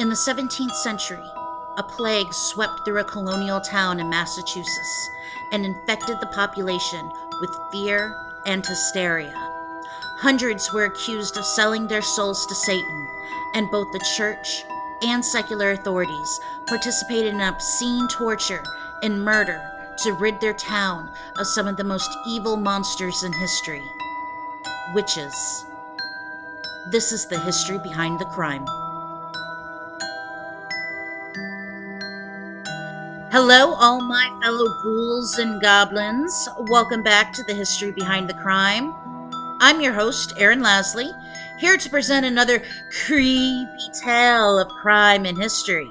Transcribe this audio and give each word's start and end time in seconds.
In 0.00 0.08
the 0.08 0.14
17th 0.14 0.72
century, 0.76 1.30
a 1.76 1.82
plague 1.82 2.32
swept 2.32 2.86
through 2.86 3.00
a 3.00 3.04
colonial 3.04 3.60
town 3.60 4.00
in 4.00 4.08
Massachusetts 4.08 5.10
and 5.52 5.66
infected 5.66 6.18
the 6.20 6.26
population 6.28 7.12
with 7.38 7.50
fear 7.70 8.16
and 8.46 8.64
hysteria. 8.64 9.34
Hundreds 10.20 10.72
were 10.72 10.86
accused 10.86 11.36
of 11.36 11.44
selling 11.44 11.86
their 11.86 12.00
souls 12.00 12.46
to 12.46 12.54
Satan, 12.54 13.08
and 13.52 13.70
both 13.70 13.92
the 13.92 14.02
church 14.16 14.64
and 15.02 15.22
secular 15.22 15.72
authorities 15.72 16.40
participated 16.66 17.34
in 17.34 17.42
obscene 17.42 18.08
torture 18.08 18.64
and 19.02 19.22
murder 19.22 19.62
to 19.98 20.14
rid 20.14 20.40
their 20.40 20.54
town 20.54 21.10
of 21.36 21.46
some 21.46 21.68
of 21.68 21.76
the 21.76 21.84
most 21.84 22.10
evil 22.26 22.56
monsters 22.56 23.22
in 23.22 23.34
history 23.34 23.82
witches. 24.94 25.66
This 26.90 27.12
is 27.12 27.26
the 27.26 27.38
history 27.38 27.78
behind 27.80 28.18
the 28.18 28.24
crime. 28.24 28.64
Hello, 33.32 33.74
all 33.74 34.00
my 34.00 34.28
fellow 34.42 34.66
ghouls 34.82 35.38
and 35.38 35.62
goblins. 35.62 36.48
Welcome 36.62 37.04
back 37.04 37.32
to 37.34 37.44
the 37.44 37.54
History 37.54 37.92
Behind 37.92 38.28
the 38.28 38.34
Crime. 38.34 38.92
I'm 39.60 39.80
your 39.80 39.92
host, 39.92 40.34
Erin 40.36 40.58
Lasley, 40.58 41.12
here 41.60 41.76
to 41.76 41.90
present 41.90 42.26
another 42.26 42.60
creepy 43.04 43.68
tale 44.02 44.58
of 44.58 44.66
crime 44.82 45.26
and 45.26 45.38
history. 45.38 45.88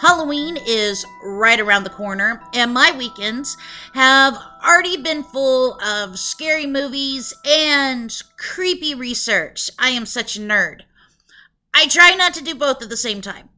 Halloween 0.00 0.58
is 0.66 1.06
right 1.22 1.60
around 1.60 1.84
the 1.84 1.90
corner, 1.90 2.42
and 2.52 2.74
my 2.74 2.90
weekends 2.98 3.56
have 3.92 4.36
already 4.66 5.00
been 5.00 5.22
full 5.22 5.80
of 5.80 6.18
scary 6.18 6.66
movies 6.66 7.32
and 7.46 8.12
creepy 8.36 8.92
research. 8.92 9.70
I 9.78 9.90
am 9.90 10.04
such 10.04 10.36
a 10.36 10.40
nerd. 10.40 10.80
I 11.72 11.86
try 11.86 12.16
not 12.16 12.34
to 12.34 12.42
do 12.42 12.56
both 12.56 12.82
at 12.82 12.88
the 12.88 12.96
same 12.96 13.20
time. 13.20 13.50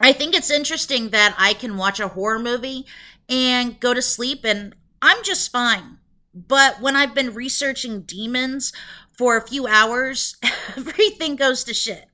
I 0.00 0.12
think 0.12 0.34
it's 0.34 0.50
interesting 0.50 1.10
that 1.10 1.34
I 1.38 1.52
can 1.52 1.76
watch 1.76 2.00
a 2.00 2.08
horror 2.08 2.38
movie 2.38 2.86
and 3.28 3.78
go 3.78 3.92
to 3.92 4.02
sleep 4.02 4.44
and 4.44 4.74
I'm 5.02 5.22
just 5.22 5.52
fine. 5.52 5.98
But 6.34 6.80
when 6.80 6.96
I've 6.96 7.14
been 7.14 7.34
researching 7.34 8.02
demons 8.02 8.72
for 9.12 9.36
a 9.36 9.46
few 9.46 9.66
hours, 9.66 10.36
everything 10.76 11.36
goes 11.36 11.64
to 11.64 11.74
shit. 11.74 12.06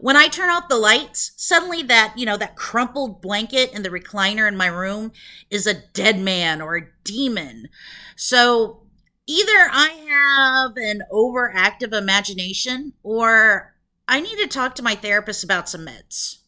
When 0.00 0.16
I 0.16 0.26
turn 0.26 0.50
off 0.50 0.68
the 0.68 0.78
lights, 0.78 1.32
suddenly 1.36 1.82
that, 1.84 2.14
you 2.16 2.26
know, 2.26 2.36
that 2.36 2.56
crumpled 2.56 3.22
blanket 3.22 3.72
in 3.72 3.84
the 3.84 3.90
recliner 3.90 4.48
in 4.48 4.56
my 4.56 4.66
room 4.66 5.12
is 5.48 5.66
a 5.66 5.86
dead 5.92 6.18
man 6.18 6.60
or 6.60 6.76
a 6.76 6.88
demon. 7.04 7.68
So 8.16 8.82
either 9.28 9.68
I 9.70 9.90
have 10.08 10.76
an 10.76 11.02
overactive 11.12 11.92
imagination 11.92 12.94
or 13.04 13.76
I 14.08 14.20
need 14.20 14.38
to 14.38 14.48
talk 14.48 14.74
to 14.76 14.82
my 14.82 14.96
therapist 14.96 15.44
about 15.44 15.68
some 15.68 15.86
meds. 15.86 16.41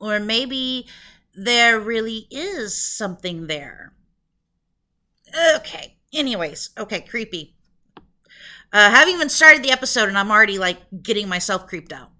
Or 0.00 0.18
maybe 0.18 0.86
there 1.34 1.78
really 1.78 2.26
is 2.30 2.76
something 2.76 3.46
there. 3.46 3.92
Okay. 5.56 5.96
Anyways, 6.12 6.70
okay, 6.76 7.00
creepy. 7.02 7.54
Uh, 8.72 8.90
haven't 8.90 9.14
even 9.14 9.28
started 9.28 9.62
the 9.62 9.70
episode 9.70 10.08
and 10.08 10.18
I'm 10.18 10.30
already 10.30 10.58
like 10.58 10.78
getting 11.02 11.28
myself 11.28 11.66
creeped 11.66 11.92
out. 11.92 12.10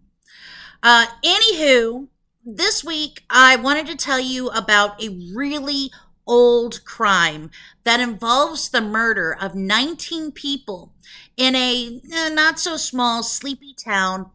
Uh, 0.82 1.06
anywho, 1.24 2.08
this 2.44 2.84
week 2.84 3.24
I 3.28 3.56
wanted 3.56 3.86
to 3.86 3.96
tell 3.96 4.20
you 4.20 4.48
about 4.50 5.02
a 5.02 5.18
really 5.34 5.90
old 6.26 6.84
crime 6.84 7.50
that 7.84 8.00
involves 8.00 8.68
the 8.68 8.80
murder 8.80 9.36
of 9.40 9.54
19 9.54 10.32
people 10.32 10.94
in 11.36 11.54
a 11.54 12.00
uh, 12.14 12.28
not 12.30 12.58
so 12.58 12.76
small, 12.76 13.22
sleepy 13.22 13.74
town 13.74 14.30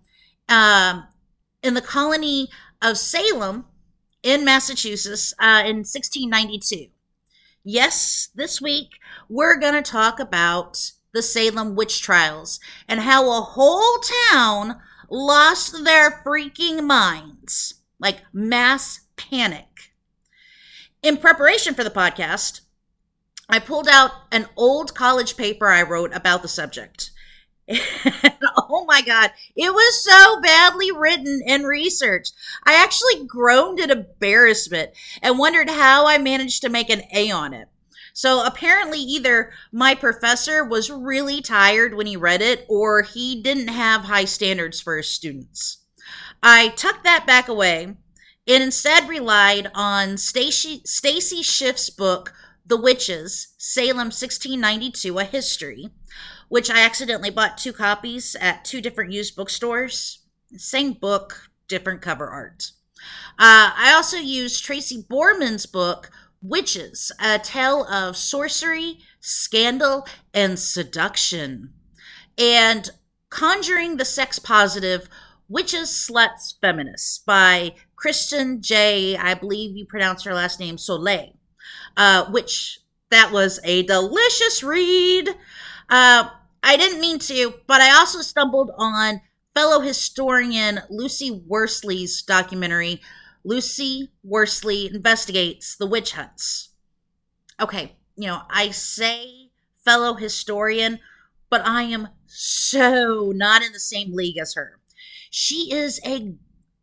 uh, 0.50 1.04
in 1.64 1.74
the 1.74 1.82
colony 1.82 2.50
of 2.86 3.00
Salem 3.00 3.66
in 4.22 4.46
Massachusetts 4.46 5.34
uh, 5.40 5.64
in 5.66 5.78
1692. 5.78 6.88
Yes, 7.64 8.30
this 8.36 8.62
week 8.62 8.90
we're 9.28 9.60
going 9.60 9.74
to 9.74 9.92
talk 9.92 10.20
about 10.20 10.92
the 11.12 11.24
Salem 11.24 11.76
witch 11.76 12.04
trials 12.04 12.60
and 12.88 13.00
how 13.00 13.28
a 13.32 13.42
whole 13.42 13.98
town 14.32 14.80
lost 15.10 15.84
their 15.84 16.22
freaking 16.24 16.84
minds. 16.84 17.82
Like 18.00 18.22
mass 18.32 19.02
panic. 19.16 19.94
In 21.02 21.18
preparation 21.18 21.74
for 21.74 21.84
the 21.84 21.90
podcast, 21.90 22.62
I 23.50 23.58
pulled 23.58 23.88
out 23.88 24.12
an 24.32 24.46
old 24.56 24.94
college 24.94 25.38
paper 25.38 25.68
I 25.68 25.82
wrote 25.82 26.14
about 26.14 26.44
the 26.44 26.48
subject. 26.48 27.10
oh 28.70 28.86
my 28.86 29.02
god, 29.02 29.32
it 29.56 29.74
was 29.74 30.04
so 30.04 30.40
badly 30.42 30.92
written 30.92 31.42
and 31.46 31.66
researched. 31.66 32.34
I 32.64 32.82
actually 32.82 33.26
groaned 33.26 33.80
in 33.80 33.92
embarrassment 33.92 34.92
and 35.22 35.40
wondered 35.40 35.70
how 35.70 36.08
I 36.08 36.18
managed 36.18 36.62
to 36.62 36.70
make 36.70 36.90
an 36.90 37.04
A 37.14 37.32
on 37.32 37.54
it. 37.54 37.68
So 38.14 38.46
apparently, 38.46 39.00
either 39.00 39.52
my 39.74 39.94
professor 39.94 40.64
was 40.64 40.90
really 40.90 41.42
tired 41.42 41.94
when 41.94 42.08
he 42.08 42.16
read 42.16 42.42
it, 42.42 42.66
or 42.70 43.02
he 43.02 43.42
didn't 43.42 43.68
have 43.68 44.06
high 44.06 44.24
standards 44.24 44.80
for 44.80 44.96
his 44.96 45.10
students. 45.10 45.80
I 46.42 46.70
tucked 46.70 47.04
that 47.04 47.28
back 47.28 47.50
away 47.50 47.96
and 48.48 48.64
instead 48.64 49.10
relied 49.10 49.72
on 49.74 50.18
Stacy, 50.18 50.82
Stacy 50.86 51.42
Schiff's 51.42 51.90
book, 51.90 52.34
The 52.66 52.78
Witches, 52.78 53.50
Salem 53.58 54.08
1692, 54.08 55.18
A 55.20 55.24
History 55.24 55.90
which 56.50 56.70
I 56.70 56.86
accidentally 56.86 57.30
bought 57.30 57.58
two 57.58 57.74
copies 57.74 58.36
at 58.40 58.66
two 58.66 58.82
different 58.82 59.12
used 59.12 59.36
bookstores. 59.36 60.20
Same 60.56 60.94
book, 60.94 61.50
different 61.68 62.02
cover 62.02 62.28
art. 62.28 62.72
Uh, 63.38 63.72
I 63.76 63.94
also 63.96 64.18
used 64.18 64.64
Tracy 64.64 65.04
Borman's 65.04 65.66
book, 65.66 66.10
Witches, 66.42 67.12
a 67.20 67.40
tale 67.40 67.86
of 67.86 68.16
sorcery, 68.16 69.00
scandal, 69.20 70.08
and 70.34 70.60
seduction. 70.60 71.74
And 72.38 72.90
Conjuring 73.30 73.98
the 73.98 74.06
Sex 74.06 74.40
Positive, 74.40 75.10
Witches, 75.50 75.90
Sluts, 75.90 76.54
Feminists 76.62 77.20
by 77.20 77.74
Kristen 77.96 78.62
J. 78.62 79.18
I 79.18 79.34
believe 79.34 79.76
you 79.76 79.86
pronounce 79.86 80.24
her 80.24 80.34
last 80.34 80.60
name 80.60 80.78
Sollée, 80.78 81.34
uh, 81.98 82.26
which 82.32 82.80
that 83.12 83.32
was 83.32 83.60
a 83.64 83.84
delicious 83.84 84.64
read. 84.64 85.30
Uh, 85.90 86.30
I 86.64 86.78
didn't 86.78 87.00
mean 87.00 87.20
to, 87.20 87.56
but 87.68 87.82
I 87.82 87.96
also 87.96 88.22
stumbled 88.22 88.72
on 88.78 89.22
fellow 89.54 89.82
historian 89.82 90.82
Lucy 90.90 91.32
Worsley's 91.32 92.22
documentary, 92.22 93.02
Lucy 93.44 94.12
Worsley 94.24 94.88
Investigates 94.88 95.76
the 95.76 95.86
Witch 95.86 96.14
Hunts. 96.14 96.70
Okay, 97.62 97.96
you 98.16 98.28
know, 98.28 98.42
I 98.50 98.72
say 98.72 99.52
fellow 99.84 100.16
historian, 100.16 101.00
but 101.50 101.66
I 101.66 101.84
am 101.84 102.10
so 102.26 103.32
not 103.36 103.62
in 103.62 103.72
the 103.72 103.80
same 103.80 104.14
league 104.14 104.38
as 104.38 104.56
her. 104.56 104.80
She 105.30 105.72
is 105.72 106.00
a 106.06 106.36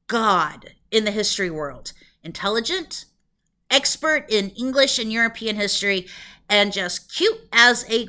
god 0.06 0.74
in 0.90 1.04
the 1.04 1.10
history 1.10 1.50
world, 1.50 1.92
intelligent, 2.22 3.06
expert 3.70 4.26
in 4.28 4.50
English 4.50 4.98
and 4.98 5.12
European 5.12 5.56
history, 5.56 6.06
and 6.48 6.72
just 6.72 7.12
cute 7.12 7.48
as 7.52 7.84
a 7.90 8.08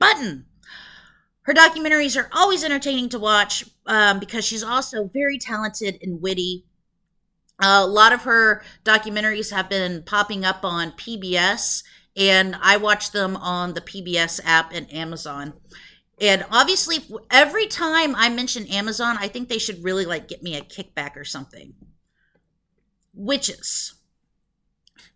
button. 0.00 0.46
Her 1.42 1.54
documentaries 1.54 2.20
are 2.20 2.28
always 2.32 2.64
entertaining 2.64 3.08
to 3.10 3.18
watch 3.18 3.64
um, 3.86 4.18
because 4.18 4.44
she's 4.44 4.64
also 4.64 5.08
very 5.12 5.38
talented 5.38 5.98
and 6.02 6.20
witty. 6.20 6.64
Uh, 7.62 7.82
a 7.82 7.86
lot 7.86 8.12
of 8.12 8.22
her 8.22 8.62
documentaries 8.84 9.52
have 9.52 9.68
been 9.68 10.02
popping 10.02 10.44
up 10.44 10.64
on 10.64 10.92
PBS, 10.92 11.84
and 12.16 12.56
I 12.60 12.76
watch 12.76 13.12
them 13.12 13.36
on 13.36 13.74
the 13.74 13.80
PBS 13.80 14.40
app 14.44 14.72
and 14.72 14.92
Amazon. 14.92 15.54
And 16.20 16.44
obviously, 16.50 16.98
every 17.30 17.66
time 17.66 18.14
I 18.14 18.28
mention 18.28 18.66
Amazon, 18.66 19.16
I 19.18 19.28
think 19.28 19.48
they 19.48 19.58
should 19.58 19.82
really 19.82 20.04
like 20.04 20.28
get 20.28 20.42
me 20.42 20.56
a 20.56 20.62
kickback 20.62 21.16
or 21.16 21.24
something. 21.24 21.74
Witches. 23.14 23.94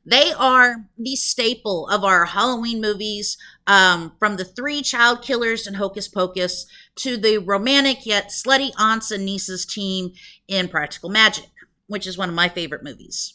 They 0.06 0.32
are 0.32 0.86
the 0.98 1.16
staple 1.16 1.88
of 1.88 2.04
our 2.04 2.26
Halloween 2.26 2.80
movies, 2.80 3.38
um, 3.66 4.12
from 4.18 4.36
the 4.36 4.44
three 4.44 4.82
child 4.82 5.22
killers 5.22 5.66
in 5.66 5.74
Hocus 5.74 6.08
Pocus 6.08 6.66
to 6.96 7.16
the 7.16 7.38
romantic 7.38 8.04
yet 8.04 8.28
slutty 8.28 8.72
aunts 8.78 9.10
and 9.10 9.24
nieces 9.24 9.64
team 9.64 10.12
in 10.48 10.68
Practical 10.68 11.08
Magic, 11.08 11.50
which 11.86 12.06
is 12.06 12.18
one 12.18 12.28
of 12.28 12.34
my 12.34 12.48
favorite 12.48 12.84
movies. 12.84 13.34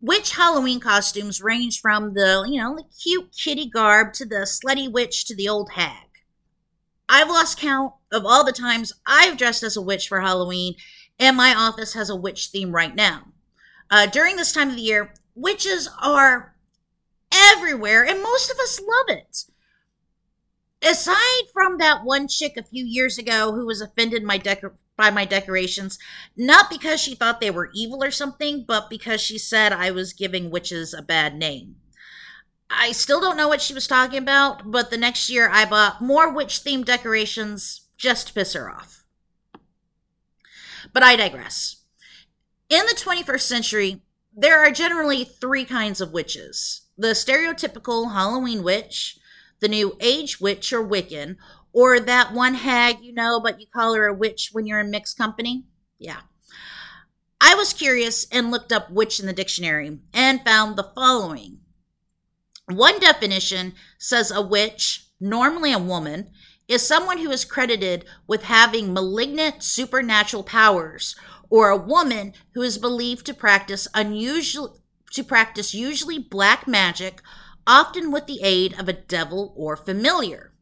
Witch 0.00 0.36
Halloween 0.36 0.80
costumes 0.80 1.42
range 1.42 1.80
from 1.80 2.14
the, 2.14 2.46
you 2.48 2.60
know, 2.60 2.76
the 2.76 2.84
cute 3.02 3.30
kitty 3.36 3.68
garb 3.68 4.12
to 4.14 4.24
the 4.24 4.46
slutty 4.46 4.90
witch 4.90 5.26
to 5.26 5.34
the 5.34 5.48
old 5.48 5.72
hag. 5.72 6.06
I've 7.08 7.28
lost 7.28 7.58
count 7.58 7.92
of 8.10 8.24
all 8.24 8.44
the 8.44 8.52
times 8.52 8.92
I've 9.06 9.36
dressed 9.36 9.62
as 9.62 9.76
a 9.76 9.82
witch 9.82 10.08
for 10.08 10.20
Halloween, 10.20 10.76
and 11.18 11.36
my 11.36 11.54
office 11.54 11.92
has 11.92 12.08
a 12.08 12.16
witch 12.16 12.46
theme 12.46 12.72
right 12.72 12.94
now. 12.94 13.32
Uh, 13.90 14.06
during 14.06 14.36
this 14.36 14.52
time 14.52 14.70
of 14.70 14.76
the 14.76 14.82
year, 14.82 15.12
witches 15.34 15.90
are 16.00 16.51
everywhere, 17.52 18.04
and 18.04 18.22
most 18.22 18.50
of 18.50 18.58
us 18.58 18.80
love 18.80 19.16
it. 19.16 19.44
aside 20.84 21.44
from 21.52 21.78
that 21.78 22.04
one 22.04 22.26
chick 22.26 22.56
a 22.56 22.62
few 22.62 22.84
years 22.84 23.16
ago 23.18 23.52
who 23.52 23.66
was 23.66 23.80
offended 23.80 24.22
my 24.24 24.36
decor- 24.36 24.74
by 24.96 25.10
my 25.10 25.24
decorations, 25.24 25.98
not 26.36 26.68
because 26.68 27.00
she 27.00 27.14
thought 27.14 27.40
they 27.40 27.50
were 27.50 27.70
evil 27.74 28.02
or 28.02 28.10
something, 28.10 28.64
but 28.66 28.90
because 28.90 29.20
she 29.20 29.38
said 29.38 29.72
I 29.72 29.90
was 29.90 30.12
giving 30.12 30.50
witches 30.50 30.92
a 30.92 31.02
bad 31.02 31.36
name. 31.36 31.76
I 32.70 32.92
still 32.92 33.20
don't 33.20 33.36
know 33.36 33.48
what 33.48 33.60
she 33.60 33.74
was 33.74 33.86
talking 33.86 34.18
about, 34.18 34.70
but 34.70 34.90
the 34.90 34.96
next 34.96 35.28
year 35.30 35.48
I 35.50 35.64
bought 35.64 36.00
more 36.02 36.32
witch 36.32 36.64
themed 36.64 36.86
decorations 36.86 37.82
just 37.96 38.28
to 38.28 38.32
piss 38.34 38.54
her 38.54 38.70
off. 38.70 39.04
But 40.92 41.02
I 41.02 41.16
digress. 41.16 41.76
In 42.68 42.86
the 42.86 42.94
21st 42.94 43.46
century, 43.46 44.02
there 44.34 44.60
are 44.60 44.70
generally 44.70 45.24
three 45.24 45.64
kinds 45.64 46.00
of 46.00 46.12
witches 46.12 46.81
the 47.02 47.08
stereotypical 47.08 48.12
Halloween 48.12 48.62
witch, 48.62 49.18
the 49.58 49.66
new 49.66 49.96
age 50.00 50.40
witch 50.40 50.72
or 50.72 50.86
Wiccan, 50.86 51.36
or 51.72 51.98
that 51.98 52.32
one 52.32 52.54
hag 52.54 52.98
you 53.02 53.12
know, 53.12 53.40
but 53.40 53.60
you 53.60 53.66
call 53.66 53.94
her 53.94 54.06
a 54.06 54.14
witch 54.14 54.50
when 54.52 54.66
you're 54.66 54.78
in 54.78 54.90
mixed 54.90 55.18
company. 55.18 55.64
Yeah. 55.98 56.20
I 57.40 57.56
was 57.56 57.72
curious 57.72 58.28
and 58.30 58.52
looked 58.52 58.70
up 58.70 58.88
witch 58.92 59.18
in 59.18 59.26
the 59.26 59.32
dictionary 59.32 59.98
and 60.14 60.44
found 60.44 60.76
the 60.76 60.92
following. 60.94 61.58
One 62.66 63.00
definition 63.00 63.74
says 63.98 64.30
a 64.30 64.40
witch, 64.40 65.08
normally 65.20 65.72
a 65.72 65.80
woman, 65.80 66.30
is 66.68 66.86
someone 66.86 67.18
who 67.18 67.32
is 67.32 67.44
credited 67.44 68.04
with 68.28 68.44
having 68.44 68.94
malignant 68.94 69.64
supernatural 69.64 70.44
powers, 70.44 71.16
or 71.50 71.68
a 71.68 71.76
woman 71.76 72.32
who 72.54 72.62
is 72.62 72.78
believed 72.78 73.26
to 73.26 73.34
practice 73.34 73.88
unusual 73.92 74.81
to 75.12 75.24
practice 75.24 75.74
usually 75.74 76.18
black 76.18 76.66
magic, 76.66 77.22
often 77.66 78.10
with 78.10 78.26
the 78.26 78.40
aid 78.42 78.78
of 78.78 78.88
a 78.88 78.92
devil 78.92 79.52
or 79.56 79.76
familiar. 79.76 80.52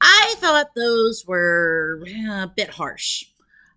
I 0.00 0.34
thought 0.38 0.74
those 0.74 1.24
were 1.26 2.02
eh, 2.06 2.42
a 2.42 2.52
bit 2.54 2.70
harsh. 2.70 3.26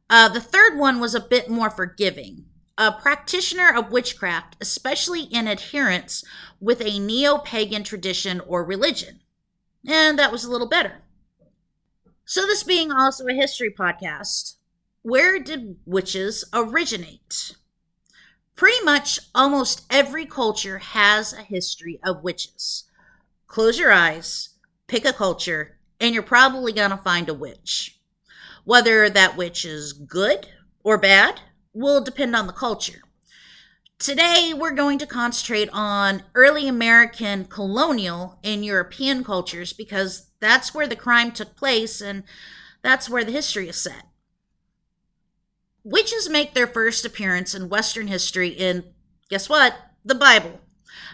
Uh, 0.10 0.28
the 0.28 0.42
third 0.42 0.78
one 0.78 1.00
was 1.00 1.16
a 1.16 1.20
bit 1.20 1.50
more 1.50 1.70
forgiving. 1.70 2.46
A 2.78 2.92
practitioner 2.92 3.74
of 3.76 3.92
witchcraft, 3.92 4.56
especially 4.62 5.24
in 5.24 5.48
adherence 5.48 6.24
with 6.60 6.82
a 6.82 7.00
neo 7.00 7.38
pagan 7.38 7.84
tradition 7.84 8.40
or 8.42 8.64
religion. 8.64 9.20
And 9.86 10.18
that 10.18 10.32
was 10.32 10.44
a 10.44 10.52
little 10.52 10.68
better. 10.68 11.02
So, 12.26 12.46
this 12.46 12.64
being 12.64 12.92
also 12.92 13.28
a 13.28 13.34
history 13.34 13.74
podcast, 13.78 14.56
where 15.02 15.40
did 15.40 15.78
witches 15.86 16.46
originate? 16.54 17.56
Pretty 18.60 18.84
much 18.84 19.22
almost 19.34 19.86
every 19.90 20.26
culture 20.26 20.80
has 20.80 21.32
a 21.32 21.44
history 21.44 21.98
of 22.04 22.26
witches. 22.26 22.84
Close 23.48 23.80
your 23.80 23.90
eyes, 23.90 24.50
pick 24.86 25.06
a 25.06 25.14
culture, 25.14 25.78
and 26.02 26.14
you're 26.14 26.22
probably 26.22 26.74
going 26.74 26.90
to 26.90 26.98
find 26.98 27.30
a 27.30 27.34
witch. 27.34 27.98
Whether 28.66 29.10
that 29.10 29.38
witch 29.38 29.64
is 29.64 29.94
good 29.94 30.50
or 30.84 30.98
bad 30.98 31.40
will 31.72 32.04
depend 32.04 32.36
on 32.36 32.48
the 32.48 32.54
culture. 32.54 33.02
Today, 33.98 34.52
we're 34.54 34.76
going 34.76 34.98
to 34.98 35.08
concentrate 35.08 35.70
on 35.72 36.24
early 36.36 36.68
American 36.68 37.46
colonial 37.46 38.40
and 38.44 38.66
European 38.66 39.24
cultures 39.24 39.72
because 39.72 40.32
that's 40.42 40.74
where 40.74 40.86
the 40.86 40.98
crime 40.98 41.32
took 41.32 41.56
place 41.56 42.02
and 42.02 42.24
that's 42.82 43.10
where 43.10 43.24
the 43.24 43.32
history 43.32 43.70
is 43.70 43.78
set. 43.78 44.04
Witches 45.84 46.30
make 46.30 46.54
their 46.54 46.68
first 46.68 47.06
appearance 47.06 47.56
in 47.56 47.70
Western 47.70 48.08
history 48.08 48.50
in, 48.50 48.84
guess 49.30 49.50
what? 49.50 49.76
The 50.04 50.16
Bible. 50.16 50.60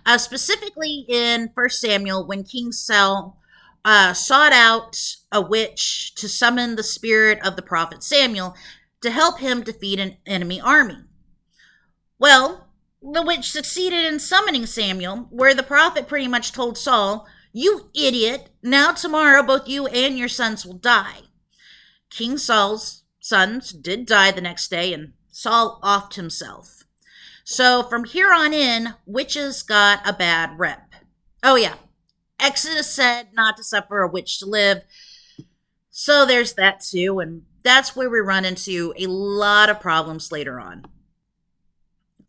Uh, 0.06 0.18
specifically 0.18 1.06
in 1.08 1.52
1 1.54 1.70
Samuel, 1.70 2.26
when 2.26 2.44
King 2.44 2.72
Saul 2.72 3.40
uh, 3.86 4.14
sought 4.14 4.52
out 4.52 4.98
a 5.32 5.40
witch 5.40 6.14
to 6.16 6.28
summon 6.28 6.76
the 6.76 6.84
spirit 6.84 7.40
of 7.46 7.56
the 7.56 7.62
prophet 7.62 8.04
Samuel 8.04 8.56
to 9.02 9.12
help 9.12 9.40
him 9.40 9.62
defeat 9.62 10.00
an 10.00 10.18
enemy 10.26 10.60
army. 10.60 10.98
Well, 12.18 12.68
the 13.02 13.22
witch 13.22 13.52
succeeded 13.52 14.04
in 14.06 14.20
summoning 14.20 14.66
Samuel, 14.66 15.28
where 15.30 15.54
the 15.54 15.62
prophet 15.62 16.08
pretty 16.08 16.28
much 16.28 16.52
told 16.52 16.78
Saul, 16.78 17.28
You 17.54 17.92
idiot, 17.94 18.50
now 18.64 18.92
tomorrow 18.92 19.44
both 19.44 19.68
you 19.68 19.86
and 19.88 20.18
your 20.18 20.28
sons 20.28 20.66
will 20.66 20.78
die. 20.78 21.20
King 22.10 22.40
Saul's 22.40 23.04
sons 23.26 23.72
did 23.72 24.06
die 24.06 24.30
the 24.30 24.40
next 24.40 24.70
day, 24.70 24.94
and 24.94 25.14
Saul 25.32 25.80
offed 25.84 26.14
himself. 26.14 26.84
So 27.44 27.82
from 27.82 28.04
here 28.04 28.32
on 28.32 28.54
in, 28.54 28.94
witches 29.08 29.64
got 29.64 30.08
a 30.08 30.14
bad 30.14 30.60
rep. 30.60 30.94
Oh, 31.42 31.56
yeah. 31.56 31.74
Exodus 32.40 32.92
said 32.92 33.30
not 33.34 33.58
to 33.58 33.64
suffer 33.64 34.02
a 34.02 34.08
witch 34.08 34.38
to 34.40 34.46
live. 34.46 34.84
So 35.90 36.24
there's 36.26 36.54
that 36.54 36.82
too, 36.82 37.20
and 37.20 37.42
that's 37.64 37.96
where 37.96 38.12
we 38.12 38.20
run 38.20 38.46
into 38.46 38.94
a 38.96 39.08
lot 39.08 39.72
of 39.72 39.80
problems 39.80 40.32
later 40.32 40.60
on. 40.60 40.86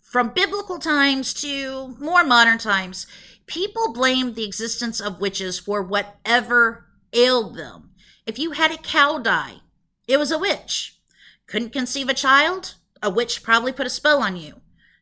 From 0.00 0.30
biblical 0.30 0.78
times 0.78 1.34
to 1.34 1.94
more 1.98 2.24
modern 2.24 2.56
times, 2.56 3.06
people 3.46 3.92
blamed 3.92 4.34
the 4.34 4.46
existence 4.46 5.00
of 5.00 5.20
witches 5.20 5.58
for 5.58 5.82
whatever 5.82 6.86
ailed 7.12 7.56
them. 7.56 7.90
If 8.24 8.38
you 8.38 8.52
had 8.52 8.70
a 8.70 8.78
cow 8.78 9.18
die, 9.18 9.56
it 10.06 10.18
was 10.18 10.30
a 10.30 10.38
witch. 10.38 10.98
Couldn't 11.46 11.72
conceive 11.72 12.08
a 12.08 12.14
child? 12.14 12.74
A 13.02 13.10
witch 13.10 13.42
probably 13.42 13.72
put 13.72 13.86
a 13.86 13.90
spell 13.90 14.22
on 14.22 14.36
you. 14.36 14.60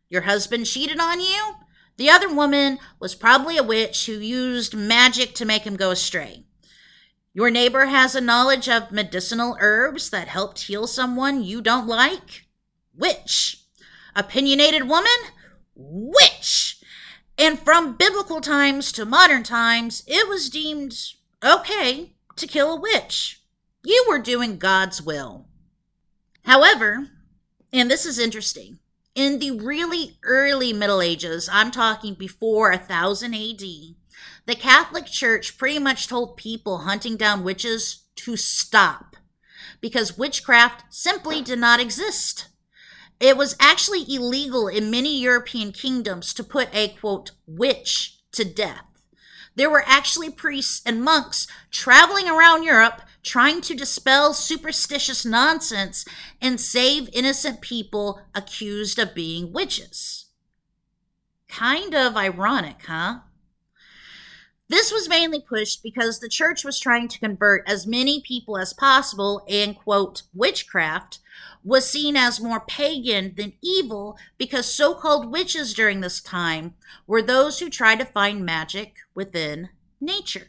Your 0.09 0.23
husband 0.23 0.67
cheated 0.67 1.01
on 1.01 1.21
you? 1.21 1.57
The 1.97 2.11
other 2.11 2.33
woman 2.33 2.79
was 2.99 3.15
probably 3.15 3.57
a 3.57 3.63
witch 3.63 4.07
who 4.07 4.15
used 4.15 4.77
magic 4.77 5.35
to 5.35 5.45
make 5.45 5.63
him 5.63 5.77
go 5.77 5.91
astray. 5.91 6.45
Your 7.33 7.51
neighbor 7.51 7.87
has 7.87 8.15
a 8.15 8.21
knowledge 8.21 8.69
of 8.69 8.93
medicinal 8.93 9.57
herbs 9.61 10.11
that 10.11 10.29
helped 10.29 10.63
heal 10.63 10.87
someone 10.87 11.43
you 11.43 11.61
don't 11.61 11.87
like? 11.87 12.47
Witch. 12.97 13.65
Opinionated 14.15 14.89
woman? 14.89 15.11
Witch. 15.75 16.81
And 17.37 17.59
from 17.59 17.97
biblical 17.97 18.41
times 18.41 18.93
to 18.93 19.05
modern 19.05 19.43
times, 19.43 20.05
it 20.07 20.29
was 20.29 20.49
deemed 20.49 20.97
okay 21.45 22.13
to 22.37 22.47
kill 22.47 22.73
a 22.73 22.81
witch. 22.81 23.41
You 23.85 24.07
were 24.09 24.19
doing 24.19 24.57
God's 24.57 25.03
will. 25.03 25.47
However, 26.45 27.11
and 27.73 27.91
this 27.91 28.07
is 28.07 28.19
interesting, 28.19 28.79
in 29.15 29.39
the 29.39 29.51
really 29.51 30.19
early 30.25 30.73
Middle 30.73 31.03
Ages, 31.03 31.49
I'm 31.53 31.71
talking 31.71 32.15
before 32.15 32.71
1000 32.71 33.35
AD, 33.35 33.61
the 34.47 34.55
Catholic 34.55 35.07
Church 35.07 35.59
pretty 35.59 35.79
much 35.79 36.09
told 36.09 36.39
people 36.39 36.79
hunting 36.79 37.17
down 37.17 37.45
witches 37.45 38.05
to 38.17 38.37
stop 38.37 39.17
because 39.81 40.17
witchcraft 40.17 40.85
simply 40.89 41.43
did 41.43 41.59
not 41.59 41.81
exist. 41.81 42.49
It 43.21 43.37
was 43.37 43.57
actually 43.61 44.05
illegal 44.09 44.67
in 44.67 44.91
many 44.91 45.21
European 45.21 45.73
kingdoms 45.73 46.33
to 46.35 46.43
put 46.45 46.75
a 46.75 46.89
quote 46.89 47.33
witch 47.47 48.19
to 48.33 48.45
death. 48.45 48.87
There 49.57 49.71
were 49.71 49.85
actually 49.87 50.31
priests 50.31 50.83
and 50.85 51.03
monks 51.03 51.47
traveling 51.71 52.29
around 52.29 52.65
Europe 52.65 53.03
trying 53.25 53.63
to 53.63 53.75
dispel 53.75 54.35
superstitious 54.35 55.25
nonsense 55.25 56.05
and 56.41 56.61
save 56.61 57.09
innocent 57.13 57.61
people 57.61 58.21
accused 58.35 58.99
of 58.99 59.15
being 59.15 59.53
witches. 59.53 60.27
Kind 61.49 61.95
of 61.95 62.17
ironic, 62.17 62.83
huh? 62.87 63.21
This 64.69 64.93
was 64.93 65.09
mainly 65.09 65.41
pushed 65.41 65.83
because 65.83 66.21
the 66.21 66.29
church 66.29 66.65
was 66.65 66.79
trying 66.79 67.09
to 67.09 67.19
convert 67.19 67.69
as 67.69 67.87
many 67.87 68.21
people 68.21 68.57
as 68.59 68.73
possible, 68.73 69.45
and, 69.49 69.77
quote, 69.77 70.23
witchcraft 70.33 71.19
was 71.63 71.89
seen 71.89 72.17
as 72.17 72.41
more 72.41 72.61
pagan 72.61 73.35
than 73.37 73.55
evil 73.63 74.19
because 74.37 74.67
so 74.67 74.95
called 74.95 75.31
witches 75.31 75.75
during 75.75 76.01
this 76.01 76.21
time 76.21 76.75
were 77.07 77.23
those 77.23 77.59
who 77.59 77.71
tried 77.71 77.99
to 77.99 78.05
find 78.05 78.45
magic 78.45 78.97
within 79.15 79.71
nature, 80.01 80.49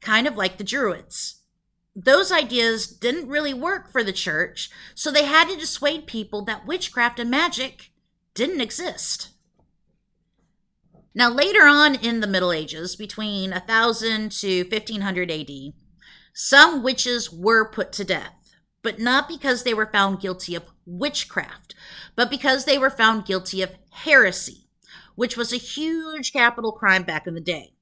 kind 0.00 0.26
of 0.26 0.36
like 0.36 0.58
the 0.58 0.64
Druids 0.64 1.37
those 2.04 2.30
ideas 2.30 2.86
didn't 2.86 3.28
really 3.28 3.52
work 3.52 3.90
for 3.90 4.04
the 4.04 4.12
church, 4.12 4.70
so 4.94 5.10
they 5.10 5.24
had 5.24 5.48
to 5.48 5.56
dissuade 5.56 6.06
people 6.06 6.44
that 6.44 6.64
witchcraft 6.64 7.18
and 7.18 7.28
magic 7.28 7.90
didn't 8.34 8.60
exist. 8.60 9.30
Now, 11.12 11.28
later 11.28 11.66
on 11.66 11.96
in 11.96 12.20
the 12.20 12.28
Middle 12.28 12.52
Ages, 12.52 12.94
between 12.94 13.50
1000 13.50 14.30
to 14.30 14.62
1500 14.70 15.30
AD, 15.32 15.50
some 16.32 16.84
witches 16.84 17.32
were 17.32 17.68
put 17.68 17.90
to 17.94 18.04
death, 18.04 18.54
but 18.82 19.00
not 19.00 19.26
because 19.26 19.64
they 19.64 19.74
were 19.74 19.90
found 19.90 20.20
guilty 20.20 20.54
of 20.54 20.70
witchcraft, 20.86 21.74
but 22.14 22.30
because 22.30 22.64
they 22.64 22.78
were 22.78 22.90
found 22.90 23.26
guilty 23.26 23.60
of 23.60 23.74
heresy, 23.90 24.68
which 25.16 25.36
was 25.36 25.52
a 25.52 25.56
huge 25.56 26.32
capital 26.32 26.70
crime 26.70 27.02
back 27.02 27.26
in 27.26 27.34
the 27.34 27.40
day. 27.40 27.74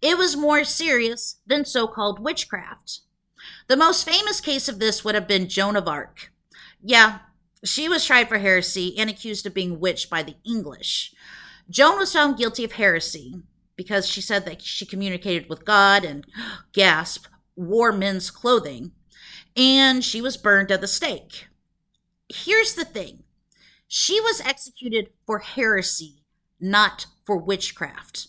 It 0.00 0.16
was 0.16 0.38
more 0.38 0.64
serious 0.64 1.40
than 1.46 1.66
so 1.66 1.86
called 1.86 2.18
witchcraft. 2.18 3.00
The 3.68 3.76
most 3.76 4.08
famous 4.08 4.40
case 4.40 4.68
of 4.68 4.78
this 4.78 5.04
would 5.04 5.14
have 5.14 5.28
been 5.28 5.48
Joan 5.48 5.76
of 5.76 5.88
Arc. 5.88 6.32
Yeah, 6.82 7.20
she 7.64 7.88
was 7.88 8.04
tried 8.04 8.28
for 8.28 8.38
heresy 8.38 8.96
and 8.98 9.08
accused 9.08 9.46
of 9.46 9.54
being 9.54 9.80
witched 9.80 10.10
by 10.10 10.22
the 10.22 10.36
English. 10.44 11.14
Joan 11.70 11.98
was 11.98 12.12
found 12.12 12.38
guilty 12.38 12.64
of 12.64 12.72
heresy. 12.72 13.42
because 13.74 14.06
she 14.06 14.20
said 14.20 14.44
that 14.44 14.60
she 14.62 14.84
communicated 14.86 15.48
with 15.48 15.64
God 15.64 16.04
and, 16.04 16.26
gasp, 16.72 17.26
wore 17.56 17.90
men's 17.90 18.30
clothing, 18.30 18.92
and 19.56 20.04
she 20.04 20.20
was 20.20 20.36
burned 20.36 20.70
at 20.70 20.80
the 20.80 20.86
stake. 20.86 21.48
Here's 22.28 22.74
the 22.74 22.84
thing 22.84 23.24
she 23.88 24.20
was 24.20 24.40
executed 24.40 25.10
for 25.26 25.40
heresy, 25.40 26.22
not 26.60 27.06
for 27.26 27.36
witchcraft. 27.36 28.28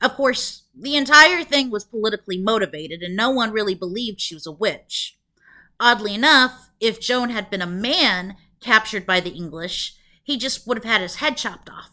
Of 0.00 0.14
course, 0.14 0.59
the 0.74 0.96
entire 0.96 1.44
thing 1.44 1.70
was 1.70 1.84
politically 1.84 2.38
motivated, 2.38 3.02
and 3.02 3.16
no 3.16 3.30
one 3.30 3.52
really 3.52 3.74
believed 3.74 4.20
she 4.20 4.34
was 4.34 4.46
a 4.46 4.52
witch. 4.52 5.18
Oddly 5.78 6.14
enough, 6.14 6.70
if 6.78 7.00
Joan 7.00 7.30
had 7.30 7.50
been 7.50 7.62
a 7.62 7.66
man 7.66 8.36
captured 8.60 9.06
by 9.06 9.20
the 9.20 9.30
English, 9.30 9.96
he 10.22 10.36
just 10.36 10.66
would 10.66 10.76
have 10.76 10.84
had 10.84 11.00
his 11.00 11.16
head 11.16 11.36
chopped 11.36 11.70
off. 11.70 11.90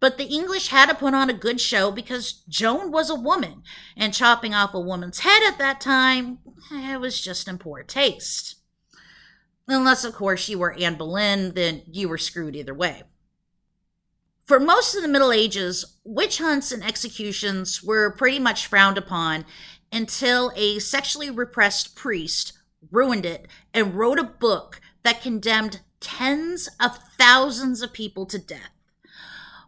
But 0.00 0.18
the 0.18 0.26
English 0.26 0.68
had 0.68 0.88
to 0.88 0.96
put 0.96 1.14
on 1.14 1.30
a 1.30 1.34
good 1.34 1.60
show 1.60 1.92
because 1.92 2.42
Joan 2.48 2.90
was 2.90 3.08
a 3.08 3.14
woman, 3.14 3.62
and 3.96 4.12
chopping 4.12 4.52
off 4.52 4.74
a 4.74 4.80
woman's 4.80 5.20
head 5.20 5.42
at 5.46 5.58
that 5.58 5.80
time, 5.80 6.40
it 6.72 7.00
was 7.00 7.20
just 7.20 7.46
in 7.46 7.58
poor 7.58 7.84
taste. 7.84 8.56
Unless, 9.68 10.04
of 10.04 10.14
course, 10.14 10.48
you 10.48 10.58
were 10.58 10.72
Anne 10.74 10.96
Boleyn, 10.96 11.54
then 11.54 11.82
you 11.90 12.08
were 12.08 12.18
screwed 12.18 12.56
either 12.56 12.74
way. 12.74 13.04
For 14.44 14.58
most 14.58 14.96
of 14.96 15.02
the 15.02 15.08
Middle 15.08 15.32
Ages, 15.32 15.98
witch 16.04 16.38
hunts 16.38 16.72
and 16.72 16.82
executions 16.82 17.82
were 17.82 18.10
pretty 18.10 18.40
much 18.40 18.66
frowned 18.66 18.98
upon 18.98 19.44
until 19.92 20.50
a 20.56 20.80
sexually 20.80 21.30
repressed 21.30 21.94
priest 21.94 22.52
ruined 22.90 23.24
it 23.24 23.46
and 23.72 23.94
wrote 23.94 24.18
a 24.18 24.24
book 24.24 24.80
that 25.04 25.22
condemned 25.22 25.80
tens 26.00 26.68
of 26.80 26.98
thousands 27.18 27.82
of 27.82 27.92
people 27.92 28.26
to 28.26 28.38
death. 28.38 28.70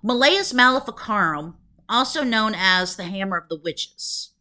Malleus 0.02 0.52
Maleficarum, 0.52 1.54
also 1.88 2.24
known 2.24 2.54
as 2.56 2.96
the 2.96 3.04
Hammer 3.04 3.38
of 3.38 3.48
the 3.48 3.56
Witches. 3.56 4.33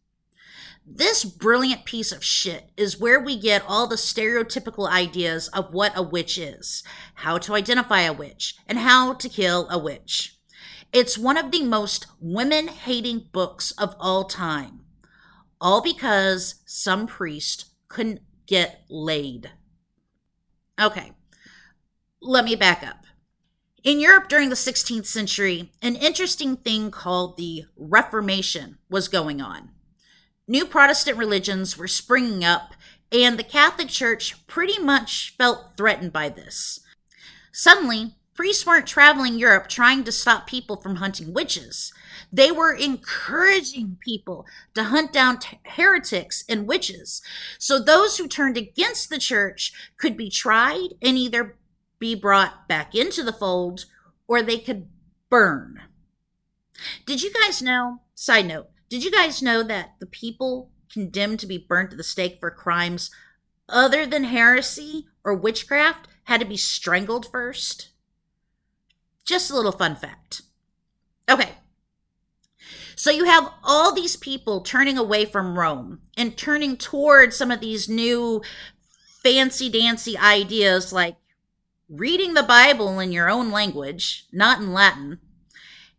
This 0.86 1.24
brilliant 1.24 1.86
piece 1.86 2.12
of 2.12 2.22
shit 2.22 2.70
is 2.76 3.00
where 3.00 3.18
we 3.18 3.38
get 3.38 3.64
all 3.66 3.86
the 3.86 3.96
stereotypical 3.96 4.86
ideas 4.86 5.48
of 5.48 5.72
what 5.72 5.96
a 5.96 6.02
witch 6.02 6.36
is, 6.36 6.82
how 7.14 7.38
to 7.38 7.54
identify 7.54 8.02
a 8.02 8.12
witch, 8.12 8.56
and 8.66 8.78
how 8.78 9.14
to 9.14 9.28
kill 9.30 9.66
a 9.70 9.78
witch. 9.78 10.38
It's 10.92 11.16
one 11.16 11.38
of 11.38 11.50
the 11.50 11.64
most 11.64 12.06
women 12.20 12.68
hating 12.68 13.28
books 13.32 13.70
of 13.72 13.96
all 13.98 14.24
time, 14.24 14.80
all 15.58 15.80
because 15.80 16.56
some 16.66 17.06
priest 17.06 17.70
couldn't 17.88 18.20
get 18.46 18.82
laid. 18.90 19.52
Okay, 20.78 21.12
let 22.20 22.44
me 22.44 22.56
back 22.56 22.86
up. 22.86 23.06
In 23.82 24.00
Europe 24.00 24.28
during 24.28 24.50
the 24.50 24.54
16th 24.54 25.06
century, 25.06 25.72
an 25.80 25.96
interesting 25.96 26.56
thing 26.56 26.90
called 26.90 27.38
the 27.38 27.64
Reformation 27.76 28.76
was 28.90 29.08
going 29.08 29.40
on. 29.40 29.70
New 30.46 30.66
Protestant 30.66 31.16
religions 31.16 31.78
were 31.78 31.88
springing 31.88 32.44
up, 32.44 32.74
and 33.10 33.38
the 33.38 33.44
Catholic 33.44 33.88
Church 33.88 34.46
pretty 34.46 34.78
much 34.78 35.34
felt 35.38 35.76
threatened 35.76 36.12
by 36.12 36.28
this. 36.28 36.80
Suddenly, 37.52 38.16
priests 38.34 38.66
weren't 38.66 38.86
traveling 38.86 39.38
Europe 39.38 39.68
trying 39.68 40.04
to 40.04 40.12
stop 40.12 40.46
people 40.46 40.76
from 40.76 40.96
hunting 40.96 41.32
witches. 41.32 41.92
They 42.32 42.50
were 42.50 42.72
encouraging 42.72 43.96
people 44.00 44.44
to 44.74 44.84
hunt 44.84 45.12
down 45.12 45.38
t- 45.38 45.58
heretics 45.64 46.44
and 46.48 46.66
witches. 46.66 47.22
So 47.58 47.78
those 47.78 48.18
who 48.18 48.28
turned 48.28 48.56
against 48.56 49.08
the 49.08 49.18
church 49.18 49.72
could 49.96 50.16
be 50.16 50.28
tried 50.28 50.94
and 51.00 51.16
either 51.16 51.56
be 51.98 52.14
brought 52.14 52.68
back 52.68 52.94
into 52.94 53.22
the 53.22 53.32
fold 53.32 53.86
or 54.26 54.42
they 54.42 54.58
could 54.58 54.88
burn. 55.30 55.80
Did 57.06 57.22
you 57.22 57.32
guys 57.32 57.62
know? 57.62 58.00
Side 58.14 58.46
note, 58.46 58.68
did 58.88 59.04
you 59.04 59.10
guys 59.10 59.42
know 59.42 59.62
that 59.62 59.94
the 60.00 60.06
people 60.06 60.70
condemned 60.92 61.40
to 61.40 61.46
be 61.46 61.58
burnt 61.58 61.90
to 61.90 61.96
the 61.96 62.04
stake 62.04 62.38
for 62.38 62.50
crimes 62.50 63.10
other 63.68 64.06
than 64.06 64.24
heresy 64.24 65.06
or 65.24 65.34
witchcraft 65.34 66.08
had 66.24 66.40
to 66.40 66.46
be 66.46 66.56
strangled 66.56 67.30
first? 67.30 67.90
Just 69.24 69.50
a 69.50 69.56
little 69.56 69.72
fun 69.72 69.96
fact. 69.96 70.42
Okay. 71.30 71.50
So 72.96 73.10
you 73.10 73.24
have 73.24 73.50
all 73.62 73.94
these 73.94 74.16
people 74.16 74.60
turning 74.60 74.96
away 74.96 75.24
from 75.24 75.58
Rome 75.58 76.00
and 76.16 76.36
turning 76.36 76.76
towards 76.76 77.36
some 77.36 77.50
of 77.50 77.60
these 77.60 77.88
new 77.88 78.42
fancy 79.22 79.68
dancy 79.68 80.16
ideas 80.16 80.92
like 80.92 81.16
reading 81.88 82.34
the 82.34 82.42
Bible 82.42 83.00
in 83.00 83.12
your 83.12 83.28
own 83.28 83.50
language, 83.50 84.26
not 84.32 84.60
in 84.60 84.72
Latin, 84.72 85.18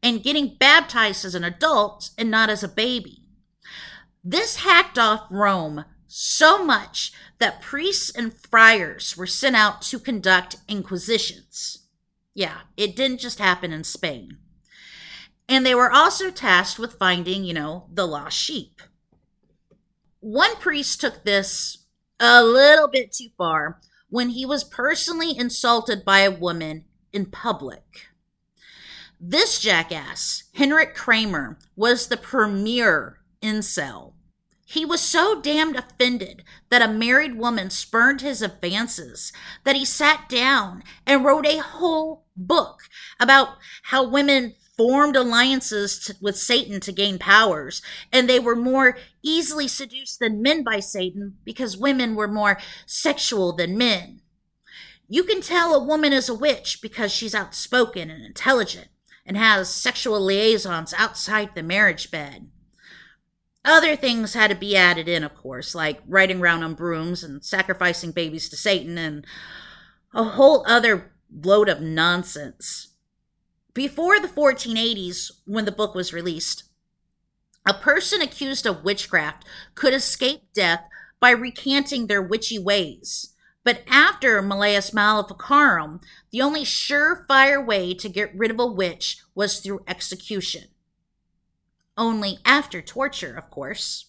and 0.01 0.23
getting 0.23 0.55
baptized 0.59 1.25
as 1.25 1.35
an 1.35 1.43
adult 1.43 2.11
and 2.17 2.29
not 2.29 2.49
as 2.49 2.63
a 2.63 2.67
baby. 2.67 3.23
This 4.23 4.57
hacked 4.57 4.97
off 4.97 5.27
Rome 5.29 5.85
so 6.07 6.63
much 6.63 7.11
that 7.39 7.61
priests 7.61 8.09
and 8.15 8.33
friars 8.49 9.17
were 9.17 9.27
sent 9.27 9.55
out 9.55 9.81
to 9.83 9.99
conduct 9.99 10.57
inquisitions. 10.67 11.87
Yeah, 12.33 12.59
it 12.77 12.95
didn't 12.95 13.19
just 13.19 13.39
happen 13.39 13.71
in 13.71 13.83
Spain. 13.83 14.37
And 15.47 15.65
they 15.65 15.75
were 15.75 15.91
also 15.91 16.31
tasked 16.31 16.79
with 16.79 16.97
finding, 16.97 17.43
you 17.43 17.53
know, 17.53 17.87
the 17.91 18.07
lost 18.07 18.37
sheep. 18.37 18.81
One 20.19 20.55
priest 20.55 20.99
took 20.99 21.23
this 21.23 21.85
a 22.19 22.43
little 22.43 22.87
bit 22.87 23.11
too 23.11 23.29
far 23.37 23.79
when 24.09 24.29
he 24.29 24.45
was 24.45 24.63
personally 24.63 25.37
insulted 25.37 26.03
by 26.03 26.19
a 26.19 26.31
woman 26.31 26.85
in 27.13 27.27
public. 27.27 28.07
This 29.19 29.59
jackass, 29.59 30.43
Henrik 30.55 30.93
Kramer, 30.93 31.57
was 31.75 32.07
the 32.07 32.17
premier 32.17 33.19
incel. 33.41 34.13
He 34.65 34.83
was 34.83 34.99
so 34.99 35.39
damned 35.39 35.77
offended 35.77 36.43
that 36.69 36.81
a 36.81 36.91
married 36.91 37.37
woman 37.37 37.69
spurned 37.69 38.21
his 38.21 38.41
advances 38.41 39.31
that 39.63 39.75
he 39.75 39.85
sat 39.85 40.27
down 40.27 40.83
and 41.05 41.23
wrote 41.23 41.45
a 41.45 41.61
whole 41.61 42.25
book 42.35 42.81
about 43.19 43.57
how 43.83 44.03
women 44.03 44.55
formed 44.75 45.15
alliances 45.15 46.11
with 46.19 46.35
Satan 46.37 46.81
to 46.81 46.91
gain 46.91 47.17
powers, 47.17 47.81
and 48.11 48.27
they 48.27 48.39
were 48.39 48.55
more 48.55 48.97
easily 49.23 49.67
seduced 49.67 50.19
than 50.19 50.41
men 50.41 50.61
by 50.63 50.81
Satan 50.81 51.37
because 51.45 51.77
women 51.77 52.15
were 52.15 52.27
more 52.27 52.57
sexual 52.85 53.53
than 53.53 53.77
men. 53.77 54.19
You 55.07 55.23
can 55.23 55.39
tell 55.39 55.73
a 55.73 55.83
woman 55.83 56.11
is 56.11 56.27
a 56.27 56.33
witch 56.33 56.79
because 56.81 57.13
she's 57.13 57.35
outspoken 57.35 58.09
and 58.09 58.25
intelligent 58.25 58.89
and 59.25 59.37
has 59.37 59.73
sexual 59.73 60.19
liaisons 60.21 60.93
outside 60.93 61.55
the 61.55 61.63
marriage 61.63 62.11
bed. 62.11 62.47
Other 63.63 63.95
things 63.95 64.35
had 64.35 64.51
to 64.51 64.55
be 64.55 64.75
added 64.75 65.09
in, 65.09 65.23
of 65.23 65.33
course, 65.33 65.73
like 65.73 66.01
riding 66.07 66.39
around 66.39 66.61
on 66.61 66.75
brooms 66.75 67.23
and 67.23 67.43
sacrificing 67.43 68.11
babies 68.11 68.47
to 68.49 68.55
Satan 68.55 68.97
and 68.97 69.25
a 70.13 70.23
whole 70.23 70.63
other 70.67 71.11
load 71.31 71.67
of 71.67 71.81
nonsense. 71.81 72.89
Before 73.73 74.19
the 74.19 74.27
1480s, 74.27 75.31
when 75.45 75.65
the 75.65 75.71
book 75.71 75.95
was 75.95 76.13
released, 76.13 76.63
a 77.65 77.73
person 77.73 78.21
accused 78.21 78.67
of 78.67 78.83
witchcraft 78.83 79.43
could 79.73 79.93
escape 79.93 80.43
death 80.53 80.85
by 81.19 81.31
recanting 81.31 82.05
their 82.05 82.21
witchy 82.21 82.59
ways. 82.59 83.34
But 83.65 83.81
after 83.87 84.43
Malleus 84.43 84.93
Maleficarum, 84.93 85.99
the 86.31 86.41
only 86.41 86.63
surefire 86.63 87.65
way 87.65 87.95
to 87.95 88.07
get 88.07 88.33
rid 88.33 88.51
of 88.51 88.59
a 88.59 88.67
witch 88.67 89.17
was 89.33 89.59
through 89.59 89.83
execution. 89.87 90.65
Only 91.97 92.37
after 92.45 92.81
torture, 92.81 93.35
of 93.35 93.49
course. 93.49 94.05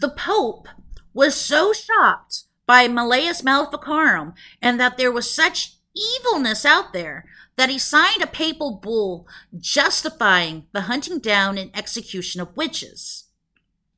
The 0.00 0.08
Pope 0.08 0.68
was 1.12 1.34
so 1.34 1.72
shocked 1.72 2.44
by 2.64 2.86
Malleus 2.86 3.42
Maleficarum 3.42 4.34
and 4.62 4.78
that 4.78 4.96
there 4.96 5.12
was 5.12 5.28
such 5.28 5.74
evilness 5.96 6.64
out 6.64 6.92
there 6.92 7.24
that 7.56 7.68
he 7.68 7.78
signed 7.78 8.22
a 8.22 8.26
papal 8.28 8.76
bull 8.76 9.26
justifying 9.58 10.66
the 10.72 10.82
hunting 10.82 11.18
down 11.18 11.58
and 11.58 11.76
execution 11.76 12.40
of 12.40 12.56
witches. 12.56 13.24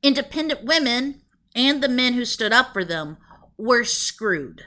Independent 0.01 0.63
women 0.63 1.21
and 1.55 1.81
the 1.81 1.87
men 1.87 2.13
who 2.13 2.25
stood 2.25 2.51
up 2.51 2.73
for 2.73 2.83
them 2.83 3.17
were 3.57 3.83
screwed. 3.83 4.65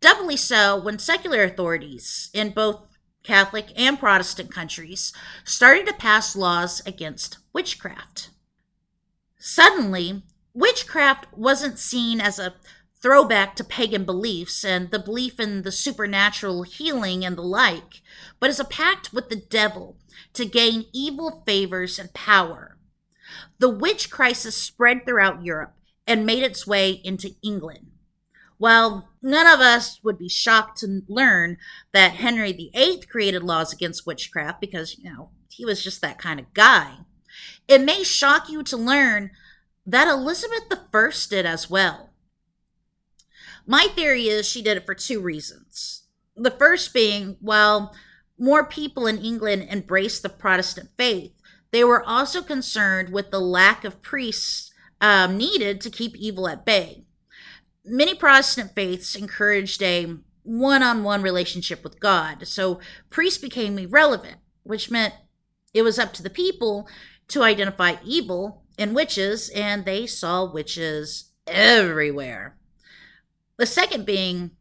Doubly 0.00 0.36
so 0.36 0.80
when 0.80 0.98
secular 0.98 1.42
authorities 1.42 2.30
in 2.32 2.50
both 2.50 2.86
Catholic 3.22 3.72
and 3.76 3.98
Protestant 3.98 4.52
countries 4.52 5.12
started 5.44 5.86
to 5.86 5.92
pass 5.92 6.36
laws 6.36 6.80
against 6.86 7.38
witchcraft. 7.52 8.30
Suddenly, 9.38 10.22
witchcraft 10.54 11.26
wasn't 11.32 11.78
seen 11.78 12.20
as 12.20 12.38
a 12.38 12.54
throwback 13.00 13.54
to 13.56 13.64
pagan 13.64 14.04
beliefs 14.04 14.64
and 14.64 14.90
the 14.90 14.98
belief 14.98 15.38
in 15.38 15.62
the 15.62 15.72
supernatural 15.72 16.62
healing 16.62 17.24
and 17.24 17.36
the 17.36 17.42
like, 17.42 18.02
but 18.40 18.50
as 18.50 18.58
a 18.58 18.64
pact 18.64 19.12
with 19.12 19.28
the 19.28 19.36
devil 19.36 19.96
to 20.32 20.44
gain 20.44 20.86
evil 20.92 21.42
favors 21.46 21.98
and 21.98 22.12
power. 22.12 22.76
The 23.58 23.68
witch 23.68 24.10
crisis 24.10 24.56
spread 24.56 25.04
throughout 25.04 25.44
Europe 25.44 25.74
and 26.06 26.26
made 26.26 26.42
its 26.42 26.66
way 26.66 27.00
into 27.04 27.34
England. 27.42 27.90
While 28.58 29.08
none 29.22 29.46
of 29.46 29.60
us 29.60 30.02
would 30.02 30.18
be 30.18 30.28
shocked 30.28 30.78
to 30.78 31.02
learn 31.08 31.58
that 31.92 32.14
Henry 32.14 32.52
VIII 32.52 33.02
created 33.10 33.42
laws 33.42 33.72
against 33.72 34.06
witchcraft 34.06 34.60
because, 34.60 34.98
you 34.98 35.10
know, 35.10 35.30
he 35.48 35.64
was 35.64 35.82
just 35.82 36.00
that 36.02 36.18
kind 36.18 36.38
of 36.38 36.52
guy. 36.54 36.98
It 37.66 37.82
may 37.82 38.02
shock 38.02 38.50
you 38.50 38.62
to 38.64 38.76
learn 38.76 39.30
that 39.86 40.08
Elizabeth 40.08 40.64
I 40.70 41.10
did 41.30 41.46
as 41.46 41.70
well. 41.70 42.10
My 43.66 43.86
theory 43.94 44.28
is 44.28 44.46
she 44.46 44.62
did 44.62 44.76
it 44.76 44.86
for 44.86 44.94
two 44.94 45.20
reasons. 45.20 46.04
The 46.36 46.50
first 46.50 46.94
being, 46.94 47.36
while 47.40 47.94
more 48.38 48.64
people 48.64 49.06
in 49.06 49.18
England 49.18 49.68
embraced 49.70 50.22
the 50.22 50.28
Protestant 50.28 50.90
faith, 50.96 51.32
they 51.70 51.84
were 51.84 52.02
also 52.02 52.42
concerned 52.42 53.12
with 53.12 53.30
the 53.30 53.40
lack 53.40 53.84
of 53.84 54.00
priests 54.00 54.72
um, 55.00 55.36
needed 55.36 55.80
to 55.82 55.90
keep 55.90 56.16
evil 56.16 56.48
at 56.48 56.64
bay. 56.64 57.04
Many 57.88 58.14
Protestant 58.14 58.74
faiths 58.74 59.14
encouraged 59.14 59.82
a 59.82 60.16
one 60.42 60.82
on 60.82 61.04
one 61.04 61.22
relationship 61.22 61.82
with 61.82 62.00
God, 62.00 62.46
so 62.46 62.80
priests 63.10 63.40
became 63.40 63.78
irrelevant, 63.78 64.36
which 64.62 64.90
meant 64.90 65.14
it 65.74 65.82
was 65.82 65.98
up 65.98 66.12
to 66.14 66.22
the 66.22 66.30
people 66.30 66.88
to 67.28 67.42
identify 67.42 67.96
evil 68.04 68.64
in 68.78 68.94
witches, 68.94 69.48
and 69.50 69.84
they 69.84 70.06
saw 70.06 70.50
witches 70.50 71.30
everywhere. 71.46 72.56
The 73.56 73.66
second 73.66 74.06
being 74.06 74.52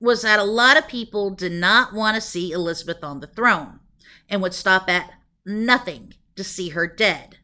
was 0.00 0.22
that 0.22 0.38
a 0.38 0.44
lot 0.44 0.76
of 0.76 0.88
people 0.88 1.30
did 1.30 1.52
not 1.52 1.92
want 1.92 2.14
to 2.14 2.20
see 2.20 2.52
Elizabeth 2.52 3.02
on 3.02 3.20
the 3.20 3.26
throne 3.26 3.80
and 4.28 4.40
would 4.40 4.54
stop 4.54 4.88
at 4.88 5.10
nothing 5.44 6.14
to 6.36 6.44
see 6.44 6.70
her 6.70 6.86
dead. 6.86 7.38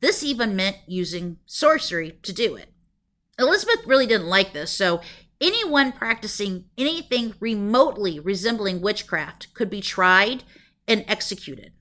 This 0.00 0.22
even 0.22 0.56
meant 0.56 0.76
using 0.86 1.38
sorcery 1.46 2.18
to 2.22 2.32
do 2.32 2.56
it. 2.56 2.72
Elizabeth 3.38 3.86
really 3.86 4.06
didn't 4.06 4.28
like 4.28 4.52
this, 4.52 4.70
so 4.70 5.00
anyone 5.40 5.92
practicing 5.92 6.64
anything 6.78 7.34
remotely 7.40 8.18
resembling 8.18 8.80
witchcraft 8.80 9.52
could 9.54 9.68
be 9.68 9.80
tried 9.80 10.44
and 10.88 11.04
executed. 11.06 11.72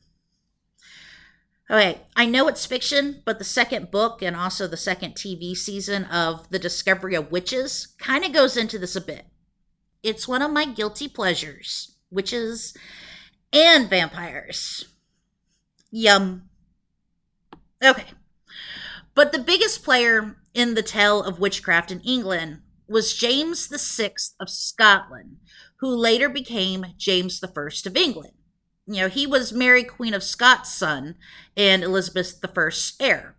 Okay, 1.70 2.02
I 2.16 2.28
know 2.28 2.48
it's 2.48 2.66
fiction, 2.66 3.24
but 3.26 3.40
the 3.40 3.46
second 3.46 3.90
book 3.90 4.22
and 4.22 4.36
also 4.36 4.68
the 4.68 4.78
second 4.78 5.16
TV 5.16 5.56
season 5.56 6.04
of 6.06 6.48
The 6.50 6.60
Discovery 6.60 7.16
of 7.16 7.32
Witches 7.32 7.88
kind 7.98 8.24
of 8.24 8.34
goes 8.34 8.56
into 8.56 8.78
this 8.78 8.96
a 8.96 9.02
bit. 9.02 9.26
It's 10.04 10.28
one 10.28 10.44
of 10.44 10.52
my 10.52 10.66
guilty 10.66 11.08
pleasures 11.08 11.94
witches 12.12 12.78
and 13.52 13.90
vampires. 13.90 14.86
Yum. 15.92 16.50
Okay. 17.84 18.06
But 19.16 19.32
the 19.32 19.40
biggest 19.40 19.84
player 19.84 20.38
in 20.56 20.74
the 20.74 20.82
tale 20.82 21.22
of 21.22 21.38
witchcraft 21.38 21.92
in 21.92 22.00
England 22.00 22.62
was 22.88 23.14
James 23.14 23.68
VI 23.68 24.14
of 24.40 24.50
Scotland, 24.50 25.38
who 25.78 25.90
later 25.90 26.30
became 26.30 26.88
James 26.98 27.44
I 27.44 27.48
of 27.86 27.96
England 27.96 28.34
you 28.88 29.02
know, 29.02 29.08
he 29.08 29.26
was 29.26 29.52
Mary 29.52 29.84
Queen 29.84 30.14
of 30.14 30.24
Scots' 30.24 30.74
son 30.74 31.16
and 31.58 31.84
Elizabeth 31.84 32.40
I's 32.44 32.94
heir. 33.00 33.36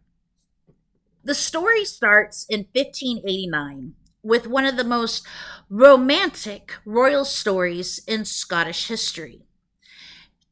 The 1.22 1.34
story 1.34 1.84
starts 1.84 2.46
in 2.48 2.66
1589 2.72 3.94
with 4.22 4.46
one 4.48 4.64
of 4.64 4.76
the 4.76 4.84
most 4.84 5.24
romantic 5.70 6.74
royal 6.84 7.24
stories 7.24 8.00
in 8.06 8.24
Scottish 8.24 8.88
history. 8.88 9.42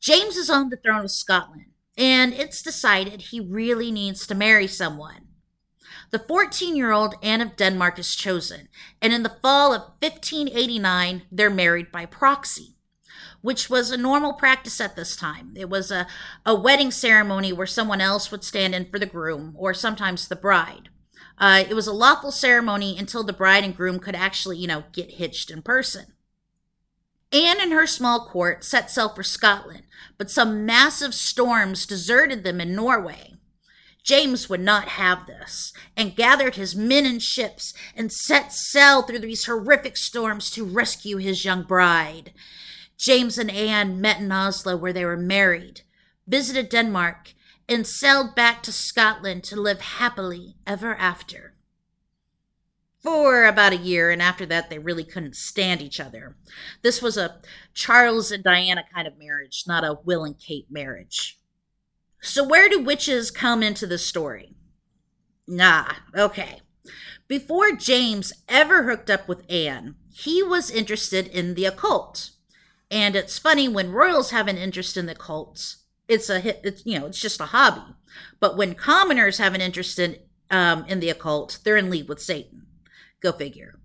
James 0.01 0.37
is 0.37 0.51
on 0.51 0.69
the 0.69 0.77
throne 0.77 1.05
of 1.05 1.11
Scotland, 1.11 1.67
and 1.97 2.33
it's 2.33 2.63
decided 2.63 3.23
he 3.23 3.41
really 3.41 3.91
needs 3.91 4.27
to 4.27 4.35
marry 4.35 4.67
someone. 4.67 5.29
The 6.15 6.21
14 6.21 6.77
year 6.77 6.93
old 6.93 7.17
Anne 7.25 7.41
of 7.41 7.57
Denmark 7.57 7.99
is 7.99 8.15
chosen, 8.15 8.69
and 9.03 9.13
in 9.13 9.25
the 9.25 9.37
fall 9.43 9.75
of 9.75 9.81
1589, 9.99 11.23
they're 11.33 11.51
married 11.51 11.91
by 11.91 12.07
proxy 12.07 12.77
which 13.41 13.69
was 13.69 13.91
a 13.91 13.97
normal 13.97 14.33
practice 14.33 14.81
at 14.81 14.97
this 14.97 15.17
time. 15.17 15.53
It 15.55 15.69
was 15.69 15.91
a, 15.91 16.07
a 16.47 16.55
wedding 16.55 16.91
ceremony 16.91 17.53
where 17.53 17.67
someone 17.67 18.01
else 18.01 18.31
would 18.31 18.43
stand 18.43 18.75
in 18.75 18.89
for 18.91 18.99
the 18.99 19.07
groom 19.07 19.55
or 19.59 19.75
sometimes 19.75 20.29
the 20.29 20.37
bride. 20.37 20.89
Uh, 21.37 21.65
it 21.69 21.75
was 21.75 21.87
a 21.87 21.93
lawful 21.93 22.33
ceremony 22.33 22.97
until 22.97 23.23
the 23.23 23.35
bride 23.35 23.65
and 23.65 23.77
groom 23.77 23.99
could 23.99 24.15
actually, 24.15 24.57
you 24.57 24.67
know, 24.67 24.85
get 24.93 25.13
hitched 25.13 25.51
in 25.51 25.61
person. 25.61 26.15
Anne 27.33 27.61
and 27.61 27.73
her 27.73 27.87
small 27.87 28.27
court 28.27 28.65
set 28.65 28.91
sail 28.91 29.11
for 29.11 29.23
Scotland, 29.23 29.83
but 30.17 30.31
some 30.31 30.65
massive 30.65 31.13
storms 31.13 31.85
deserted 31.85 32.45
them 32.45 32.63
in 32.63 32.75
Norway. 32.75 33.34
James 34.05 34.51
would 34.51 34.61
not 34.61 34.89
have 34.89 35.27
this, 35.27 35.73
and 35.97 36.15
gathered 36.15 36.57
his 36.57 36.77
men 36.77 37.07
and 37.07 37.23
ships 37.23 37.73
and 37.97 38.13
set 38.13 38.53
sail 38.53 39.01
through 39.01 39.21
these 39.21 39.47
horrific 39.47 39.97
storms 39.97 40.51
to 40.51 40.65
rescue 40.65 41.17
his 41.17 41.45
young 41.45 41.63
bride. 41.63 42.35
James 42.99 43.39
and 43.39 43.51
Anne 43.51 44.01
met 44.03 44.21
in 44.21 44.31
Oslo, 44.31 44.77
where 44.77 44.93
they 44.93 45.07
were 45.07 45.17
married, 45.17 45.81
visited 46.27 46.69
Denmark, 46.69 47.33
and 47.67 47.87
sailed 47.87 48.35
back 48.35 48.63
to 48.63 48.73
Scotland 48.73 49.43
to 49.45 49.57
live 49.57 49.81
happily 49.81 50.55
ever 50.67 50.95
after. 50.97 51.55
For 53.03 53.45
about 53.45 53.73
a 53.73 53.77
year, 53.77 54.11
and 54.11 54.21
after 54.21 54.45
that, 54.47 54.69
they 54.69 54.79
really 54.79 55.05
couldn't 55.05 55.37
stand 55.37 55.81
each 55.81 55.99
other. 55.99 56.37
This 56.83 57.01
was 57.01 57.17
a 57.17 57.41
Charles 57.73 58.31
and 58.31 58.45
Diana 58.45 58.85
kind 58.95 59.07
of 59.07 59.19
marriage, 59.19 59.65
not 59.67 59.85
a 59.85 59.99
Will 60.05 60.25
and 60.25 60.39
Kate 60.39 60.67
marriage. 60.71 61.39
So, 62.25 62.43
where 62.43 62.71
do 62.71 62.83
witches 62.83 63.31
come 63.31 63.63
into 63.63 63.87
the 63.87 63.99
story? 63.99 64.55
Nah, 65.47 65.93
okay. 66.17 66.61
Before 67.29 67.73
James 67.73 68.33
ever 68.49 68.85
hooked 68.85 69.11
up 69.11 69.29
with 69.29 69.45
Anne, 69.51 69.97
he 70.11 70.43
was 70.43 70.71
interested 70.71 71.27
in 71.27 71.55
the 71.55 71.67
occult. 71.67 72.31
And 72.91 73.15
it's 73.15 73.39
funny 73.39 73.69
when 73.69 73.93
royals 73.93 74.31
have 74.31 74.49
an 74.49 74.57
interest 74.57 74.97
in 74.97 75.05
the 75.05 75.15
cults, 75.15 75.85
it's 76.09 76.31
a 76.31 76.41
hit, 76.41 76.63
it's 76.65 76.85
you 76.87 76.99
know, 76.99 77.07
it's 77.07 77.21
just 77.21 77.41
a 77.43 77.47
hobby. 77.47 77.95
But 78.41 78.57
when 78.57 78.75
commoners 78.75 79.37
have 79.37 79.55
an 79.55 79.61
interest 79.61 79.99
in 79.99 80.17
um, 80.51 80.87
in 80.87 81.01
the 81.01 81.11
occult, 81.11 81.59
they're 81.63 81.77
in 81.77 81.91
league 81.91 82.09
with 82.09 82.23
Satan. 82.23 82.67
Go 83.21 83.33
figure. 83.33 83.79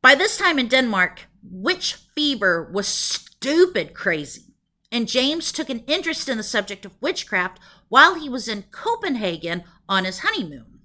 By 0.00 0.16
this 0.16 0.36
time 0.36 0.58
in 0.58 0.66
Denmark, 0.66 1.28
witch 1.48 1.94
fever 2.16 2.68
was 2.72 2.88
stupid 2.88 3.94
crazy, 3.94 4.51
and 4.92 5.08
James 5.08 5.50
took 5.50 5.70
an 5.70 5.82
interest 5.86 6.28
in 6.28 6.36
the 6.36 6.42
subject 6.42 6.84
of 6.84 7.00
witchcraft 7.00 7.58
while 7.88 8.14
he 8.14 8.28
was 8.28 8.46
in 8.46 8.64
Copenhagen 8.70 9.64
on 9.88 10.04
his 10.04 10.18
honeymoon. 10.18 10.80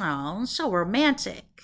Oh, 0.00 0.44
so 0.44 0.70
romantic. 0.70 1.62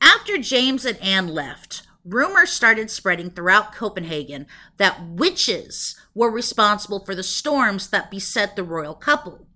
After 0.00 0.38
James 0.38 0.84
and 0.86 0.98
Anne 0.98 1.28
left, 1.28 1.82
rumors 2.04 2.50
started 2.50 2.90
spreading 2.90 3.30
throughout 3.30 3.74
Copenhagen 3.74 4.46
that 4.78 5.06
witches 5.06 5.94
were 6.14 6.30
responsible 6.30 7.04
for 7.04 7.14
the 7.14 7.22
storms 7.22 7.90
that 7.90 8.10
beset 8.10 8.56
the 8.56 8.64
royal 8.64 8.94
couple. 8.94 9.46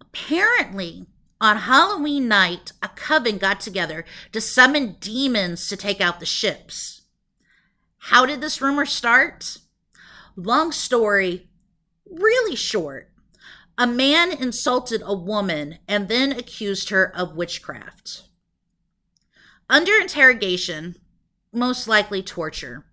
Apparently, 0.00 1.06
on 1.40 1.58
Halloween 1.58 2.28
night, 2.28 2.72
a 2.82 2.88
coven 2.88 3.36
got 3.36 3.60
together 3.60 4.04
to 4.32 4.40
summon 4.40 4.96
demons 5.00 5.68
to 5.68 5.76
take 5.76 6.00
out 6.00 6.20
the 6.20 6.26
ships. 6.26 7.02
How 7.98 8.26
did 8.26 8.40
this 8.40 8.60
rumor 8.60 8.86
start? 8.86 9.58
Long 10.36 10.72
story, 10.72 11.48
really 12.06 12.56
short. 12.56 13.10
A 13.76 13.86
man 13.86 14.32
insulted 14.32 15.02
a 15.04 15.14
woman 15.14 15.78
and 15.88 16.08
then 16.08 16.32
accused 16.32 16.90
her 16.90 17.14
of 17.16 17.36
witchcraft. 17.36 18.24
Under 19.68 19.94
interrogation, 19.94 20.96
most 21.52 21.88
likely 21.88 22.22
torture. 22.22 22.84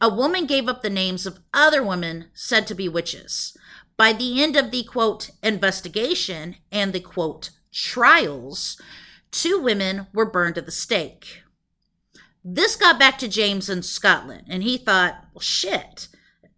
A 0.00 0.12
woman 0.12 0.46
gave 0.46 0.68
up 0.68 0.82
the 0.82 0.90
names 0.90 1.26
of 1.26 1.40
other 1.52 1.82
women 1.82 2.30
said 2.34 2.66
to 2.66 2.74
be 2.74 2.88
witches. 2.88 3.56
By 3.96 4.12
the 4.12 4.42
end 4.42 4.56
of 4.56 4.70
the 4.70 4.82
quote 4.84 5.30
investigation 5.42 6.56
and 6.72 6.92
the 6.92 7.00
quote 7.00 7.50
trials, 7.72 8.80
two 9.30 9.60
women 9.60 10.08
were 10.12 10.30
burned 10.30 10.58
at 10.58 10.66
the 10.66 10.72
stake. 10.72 11.42
This 12.42 12.76
got 12.76 12.98
back 12.98 13.18
to 13.18 13.28
James 13.28 13.70
in 13.70 13.82
Scotland, 13.82 14.44
and 14.48 14.62
he 14.62 14.76
thought, 14.76 15.26
well, 15.32 15.40
shit, 15.40 16.08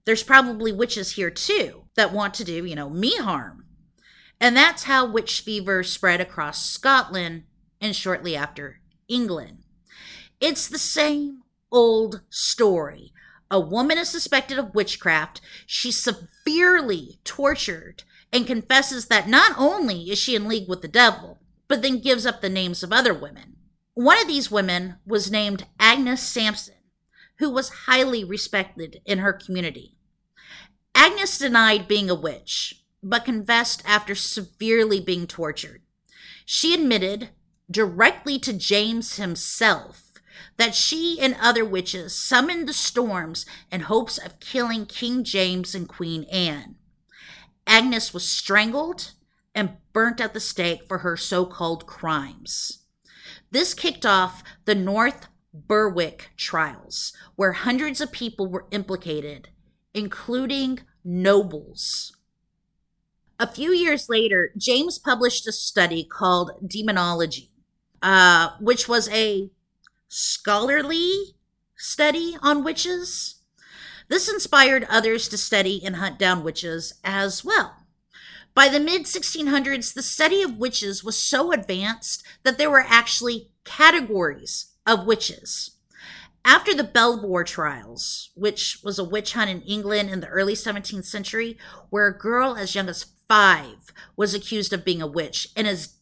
there's 0.06 0.22
probably 0.22 0.72
witches 0.72 1.12
here 1.12 1.30
too 1.30 1.84
that 1.96 2.12
want 2.12 2.32
to 2.34 2.44
do, 2.44 2.64
you 2.64 2.74
know, 2.74 2.88
me 2.88 3.16
harm. 3.16 3.66
And 4.40 4.56
that's 4.56 4.84
how 4.84 5.04
witch 5.04 5.40
fever 5.40 5.82
spread 5.82 6.20
across 6.20 6.64
Scotland 6.64 7.44
and 7.80 7.94
shortly 7.94 8.36
after 8.36 8.80
England. 9.08 9.64
It's 10.40 10.68
the 10.68 10.78
same 10.78 11.42
old 11.72 12.22
story. 12.30 13.12
A 13.50 13.60
woman 13.60 13.98
is 13.98 14.08
suspected 14.08 14.58
of 14.58 14.74
witchcraft. 14.74 15.40
She's 15.66 16.02
severely 16.02 17.18
tortured 17.24 18.04
and 18.32 18.46
confesses 18.46 19.06
that 19.06 19.28
not 19.28 19.52
only 19.56 20.10
is 20.10 20.18
she 20.18 20.34
in 20.34 20.48
league 20.48 20.68
with 20.68 20.82
the 20.82 20.88
devil, 20.88 21.38
but 21.68 21.82
then 21.82 22.00
gives 22.00 22.26
up 22.26 22.40
the 22.40 22.48
names 22.48 22.82
of 22.82 22.92
other 22.92 23.14
women. 23.14 23.56
One 23.94 24.20
of 24.20 24.28
these 24.28 24.50
women 24.50 24.96
was 25.06 25.30
named 25.30 25.66
Agnes 25.80 26.22
Sampson, 26.22 26.74
who 27.38 27.50
was 27.50 27.86
highly 27.86 28.24
respected 28.24 29.00
in 29.06 29.18
her 29.18 29.32
community. 29.32 29.95
Agnes 30.98 31.36
denied 31.36 31.86
being 31.86 32.08
a 32.08 32.14
witch, 32.14 32.82
but 33.02 33.26
confessed 33.26 33.82
after 33.86 34.14
severely 34.14 34.98
being 34.98 35.26
tortured. 35.26 35.82
She 36.46 36.72
admitted 36.72 37.28
directly 37.70 38.38
to 38.38 38.52
James 38.54 39.16
himself 39.16 40.04
that 40.56 40.74
she 40.74 41.20
and 41.20 41.36
other 41.38 41.66
witches 41.66 42.14
summoned 42.14 42.66
the 42.66 42.72
storms 42.72 43.44
in 43.70 43.82
hopes 43.82 44.16
of 44.16 44.40
killing 44.40 44.86
King 44.86 45.22
James 45.22 45.74
and 45.74 45.86
Queen 45.86 46.24
Anne. 46.24 46.76
Agnes 47.66 48.14
was 48.14 48.28
strangled 48.28 49.12
and 49.54 49.76
burnt 49.92 50.18
at 50.18 50.32
the 50.32 50.40
stake 50.40 50.88
for 50.88 50.98
her 50.98 51.16
so 51.16 51.44
called 51.44 51.86
crimes. 51.86 52.84
This 53.50 53.74
kicked 53.74 54.06
off 54.06 54.42
the 54.64 54.74
North 54.74 55.28
Berwick 55.52 56.30
trials, 56.38 57.12
where 57.34 57.52
hundreds 57.52 58.00
of 58.00 58.12
people 58.12 58.46
were 58.46 58.66
implicated, 58.70 59.50
including 59.96 60.80
nobles. 61.02 62.12
A 63.40 63.46
few 63.46 63.72
years 63.72 64.08
later, 64.08 64.52
James 64.56 64.98
published 64.98 65.46
a 65.46 65.52
study 65.52 66.04
called 66.04 66.52
Daemonologie, 66.62 67.48
uh, 68.02 68.50
which 68.60 68.88
was 68.88 69.08
a 69.08 69.50
scholarly 70.06 71.34
study 71.76 72.36
on 72.42 72.62
witches. 72.62 73.36
This 74.08 74.28
inspired 74.28 74.86
others 74.88 75.28
to 75.28 75.38
study 75.38 75.82
and 75.84 75.96
hunt 75.96 76.18
down 76.18 76.44
witches 76.44 76.94
as 77.02 77.44
well. 77.44 77.86
By 78.54 78.68
the 78.68 78.80
mid 78.80 79.02
1600s, 79.02 79.94
the 79.94 80.02
study 80.02 80.42
of 80.42 80.58
witches 80.58 81.02
was 81.02 81.18
so 81.18 81.52
advanced 81.52 82.22
that 82.42 82.58
there 82.58 82.70
were 82.70 82.84
actually 82.86 83.50
categories 83.64 84.72
of 84.86 85.06
witches. 85.06 85.75
After 86.46 86.72
the 86.72 86.84
Belvoir 86.84 87.42
trials, 87.42 88.30
which 88.36 88.78
was 88.84 89.00
a 89.00 89.04
witch 89.04 89.32
hunt 89.32 89.50
in 89.50 89.62
England 89.62 90.10
in 90.10 90.20
the 90.20 90.28
early 90.28 90.54
17th 90.54 91.04
century, 91.04 91.58
where 91.90 92.06
a 92.06 92.16
girl 92.16 92.54
as 92.54 92.72
young 92.72 92.88
as 92.88 93.06
five 93.28 93.92
was 94.16 94.32
accused 94.32 94.72
of 94.72 94.84
being 94.84 95.02
a 95.02 95.08
witch, 95.08 95.48
and 95.56 95.66
is 95.66 95.94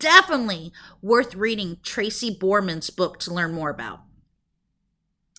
definitely 0.00 0.72
worth 1.00 1.36
reading 1.36 1.78
Tracy 1.84 2.36
Borman's 2.36 2.90
book 2.90 3.20
to 3.20 3.32
learn 3.32 3.54
more 3.54 3.70
about. 3.70 4.00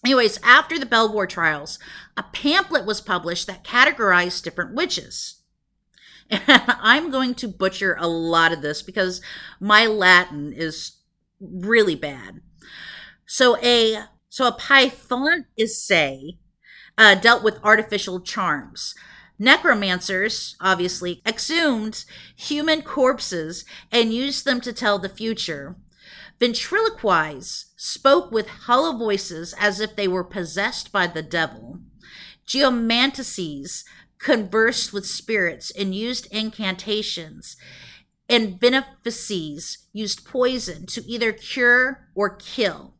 Anyways, 0.06 0.40
after 0.42 0.80
the 0.80 0.86
Belvoir 0.86 1.28
trials, 1.28 1.78
a 2.16 2.24
pamphlet 2.24 2.86
was 2.86 3.02
published 3.02 3.48
that 3.48 3.66
categorized 3.66 4.44
different 4.44 4.74
witches. 4.74 5.42
And 6.30 6.44
I'm 6.48 7.12
going 7.12 7.36
to 7.36 7.50
butcher 7.50 7.98
a 8.00 8.08
lot 8.08 8.54
of 8.54 8.62
this 8.62 8.82
because 8.82 9.20
my 9.60 9.86
Latin 9.86 10.54
is 10.54 10.94
really 11.42 11.96
bad. 11.96 12.40
So 13.26 13.58
a 13.62 14.06
so 14.36 14.46
a 14.46 14.52
python 14.52 15.46
is 15.56 15.82
say 15.82 16.38
uh, 16.98 17.16
dealt 17.16 17.42
with 17.42 17.58
artificial 17.64 18.20
charms. 18.20 18.94
Necromancers, 19.40 20.58
obviously, 20.60 21.22
exhumed 21.26 22.04
human 22.36 22.82
corpses 22.82 23.64
and 23.94 24.12
used 24.12 24.44
them 24.44 24.60
to 24.60 24.74
tell 24.74 25.00
the 25.00 25.08
future. 25.08 25.78
Ventriloquies 26.38 27.68
spoke 27.78 28.30
with 28.30 28.50
hollow 28.68 28.98
voices 28.98 29.56
as 29.58 29.80
if 29.80 29.96
they 29.96 30.06
were 30.06 30.26
possessed 30.26 30.92
by 30.92 31.08
the 31.08 31.24
devil. 31.24 31.80
Geomantices 32.46 33.86
conversed 34.20 34.92
with 34.92 35.06
spirits 35.06 35.72
and 35.72 35.96
used 35.96 36.28
incantations. 36.30 37.56
And 38.28 38.60
benefices 38.60 39.78
used 39.94 40.26
poison 40.26 40.88
to 40.88 41.10
either 41.10 41.32
cure 41.32 42.10
or 42.14 42.36
kill. 42.36 42.95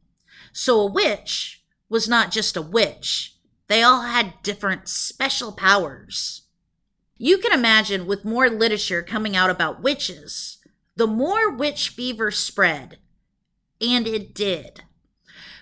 So 0.58 0.80
a 0.80 0.86
witch 0.90 1.62
was 1.90 2.08
not 2.08 2.32
just 2.32 2.56
a 2.56 2.62
witch, 2.62 3.36
they 3.68 3.84
all 3.84 4.04
had 4.04 4.42
different 4.42 4.88
special 4.88 5.52
powers. 5.52 6.44
You 7.18 7.40
can 7.40 7.52
imagine 7.52 8.08
with 8.08 8.24
more 8.24 8.50
literature 8.50 9.04
coming 9.04 9.36
out 9.36 9.50
about 9.50 9.84
witches, 9.84 10.60
the 10.96 11.08
more 11.08 11.52
witch 11.52 11.90
fever 11.90 12.32
spread. 12.32 13.00
And 13.82 14.08
it 14.08 14.34
did. 14.34 14.84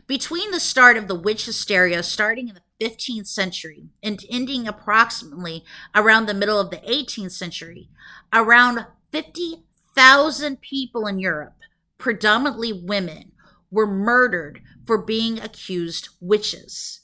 Between 0.06 0.52
the 0.52 0.60
start 0.60 0.96
of 0.96 1.08
the 1.08 1.20
witch 1.20 1.48
hysteria, 1.48 2.04
starting 2.04 2.50
in 2.50 2.54
the 2.54 2.86
15th 2.86 3.26
century 3.26 3.88
and 4.04 4.24
ending 4.30 4.68
approximately 4.68 5.64
around 5.96 6.28
the 6.28 6.36
middle 6.36 6.60
of 6.60 6.70
the 6.70 6.78
18th 6.78 7.32
century, 7.32 7.90
around 8.32 8.86
50,000 9.12 10.62
people 10.62 11.08
in 11.08 11.18
Europe, 11.18 11.56
predominantly 11.98 12.72
women, 12.72 13.32
were 13.72 13.88
murdered 13.88 14.62
for 14.86 14.98
being 14.98 15.40
accused 15.40 16.10
witches. 16.20 17.02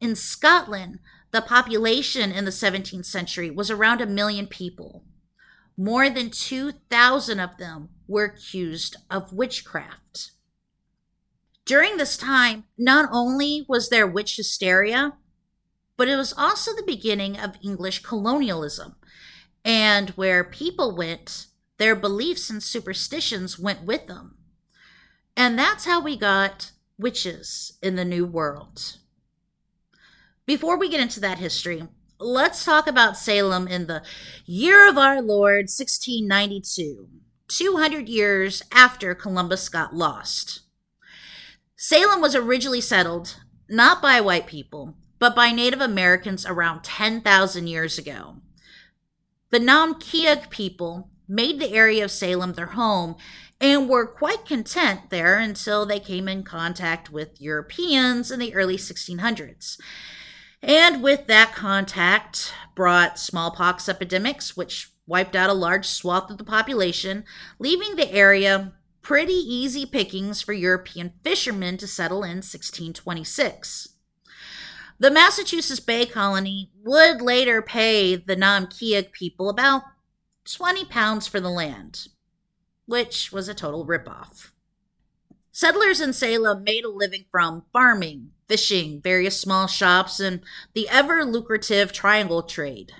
In 0.00 0.16
Scotland, 0.16 0.98
the 1.30 1.40
population 1.40 2.32
in 2.32 2.44
the 2.44 2.50
17th 2.50 3.06
century 3.06 3.50
was 3.50 3.70
around 3.70 4.00
a 4.00 4.06
million 4.06 4.46
people. 4.46 5.04
More 5.76 6.10
than 6.10 6.30
2,000 6.30 7.40
of 7.40 7.56
them 7.56 7.88
were 8.06 8.24
accused 8.24 8.96
of 9.10 9.32
witchcraft. 9.32 10.32
During 11.64 11.96
this 11.96 12.16
time, 12.16 12.64
not 12.76 13.08
only 13.12 13.64
was 13.68 13.88
there 13.88 14.06
witch 14.06 14.36
hysteria, 14.36 15.14
but 15.96 16.08
it 16.08 16.16
was 16.16 16.34
also 16.36 16.74
the 16.74 16.82
beginning 16.82 17.38
of 17.38 17.56
English 17.62 18.02
colonialism. 18.02 18.96
And 19.64 20.10
where 20.10 20.42
people 20.42 20.94
went, 20.94 21.46
their 21.78 21.94
beliefs 21.94 22.50
and 22.50 22.62
superstitions 22.62 23.58
went 23.58 23.84
with 23.84 24.08
them. 24.08 24.36
And 25.36 25.58
that's 25.58 25.84
how 25.84 26.00
we 26.00 26.16
got 26.16 26.71
witches 27.02 27.76
in 27.82 27.96
the 27.96 28.04
New 28.04 28.24
World. 28.24 28.96
Before 30.46 30.78
we 30.78 30.88
get 30.88 31.00
into 31.00 31.20
that 31.20 31.38
history, 31.38 31.88
let's 32.18 32.64
talk 32.64 32.86
about 32.86 33.16
Salem 33.16 33.68
in 33.68 33.86
the 33.86 34.02
year 34.46 34.88
of 34.88 34.96
our 34.96 35.20
Lord 35.20 35.64
1692, 35.64 37.08
200 37.48 38.08
years 38.08 38.62
after 38.72 39.14
Columbus 39.14 39.68
got 39.68 39.94
lost. 39.94 40.60
Salem 41.76 42.20
was 42.20 42.34
originally 42.34 42.80
settled 42.80 43.36
not 43.68 44.00
by 44.00 44.20
white 44.20 44.46
people, 44.46 44.94
but 45.18 45.34
by 45.34 45.50
Native 45.50 45.80
Americans 45.80 46.46
around 46.46 46.82
10,000 46.84 47.66
years 47.66 47.98
ago. 47.98 48.36
The 49.50 49.58
Naumkeag 49.58 50.50
people 50.50 51.10
made 51.28 51.60
the 51.60 51.72
area 51.72 52.04
of 52.04 52.10
Salem 52.10 52.52
their 52.54 52.66
home 52.66 53.16
and 53.60 53.88
were 53.88 54.06
quite 54.06 54.44
content 54.44 55.10
there 55.10 55.38
until 55.38 55.86
they 55.86 56.00
came 56.00 56.28
in 56.28 56.42
contact 56.42 57.10
with 57.10 57.40
Europeans 57.40 58.30
in 58.30 58.40
the 58.40 58.54
early 58.54 58.76
1600s. 58.76 59.78
And 60.62 61.02
with 61.02 61.26
that 61.26 61.54
contact 61.54 62.52
brought 62.74 63.18
smallpox 63.18 63.88
epidemics, 63.88 64.56
which 64.56 64.90
wiped 65.06 65.36
out 65.36 65.50
a 65.50 65.54
large 65.54 65.86
swath 65.86 66.30
of 66.30 66.38
the 66.38 66.44
population, 66.44 67.24
leaving 67.58 67.96
the 67.96 68.12
area 68.12 68.72
pretty 69.00 69.32
easy 69.32 69.84
pickings 69.84 70.40
for 70.40 70.52
European 70.52 71.12
fishermen 71.24 71.76
to 71.76 71.86
settle 71.86 72.22
in 72.22 72.38
1626. 72.38 73.90
The 74.98 75.10
Massachusetts 75.10 75.80
Bay 75.80 76.06
Colony 76.06 76.70
would 76.84 77.20
later 77.20 77.60
pay 77.60 78.14
the 78.14 78.36
Naumkeag 78.36 79.10
people 79.10 79.48
about 79.48 79.82
20 80.44 80.84
pounds 80.86 81.26
for 81.26 81.40
the 81.40 81.50
land, 81.50 82.08
which 82.86 83.32
was 83.32 83.48
a 83.48 83.54
total 83.54 83.86
ripoff. 83.86 84.50
Settlers 85.52 86.00
in 86.00 86.12
Salem 86.12 86.64
made 86.64 86.84
a 86.84 86.88
living 86.88 87.26
from 87.30 87.64
farming, 87.72 88.30
fishing, 88.48 89.00
various 89.02 89.38
small 89.38 89.66
shops, 89.66 90.18
and 90.18 90.40
the 90.74 90.88
ever 90.88 91.24
lucrative 91.24 91.92
triangle 91.92 92.42
trade. 92.42 92.92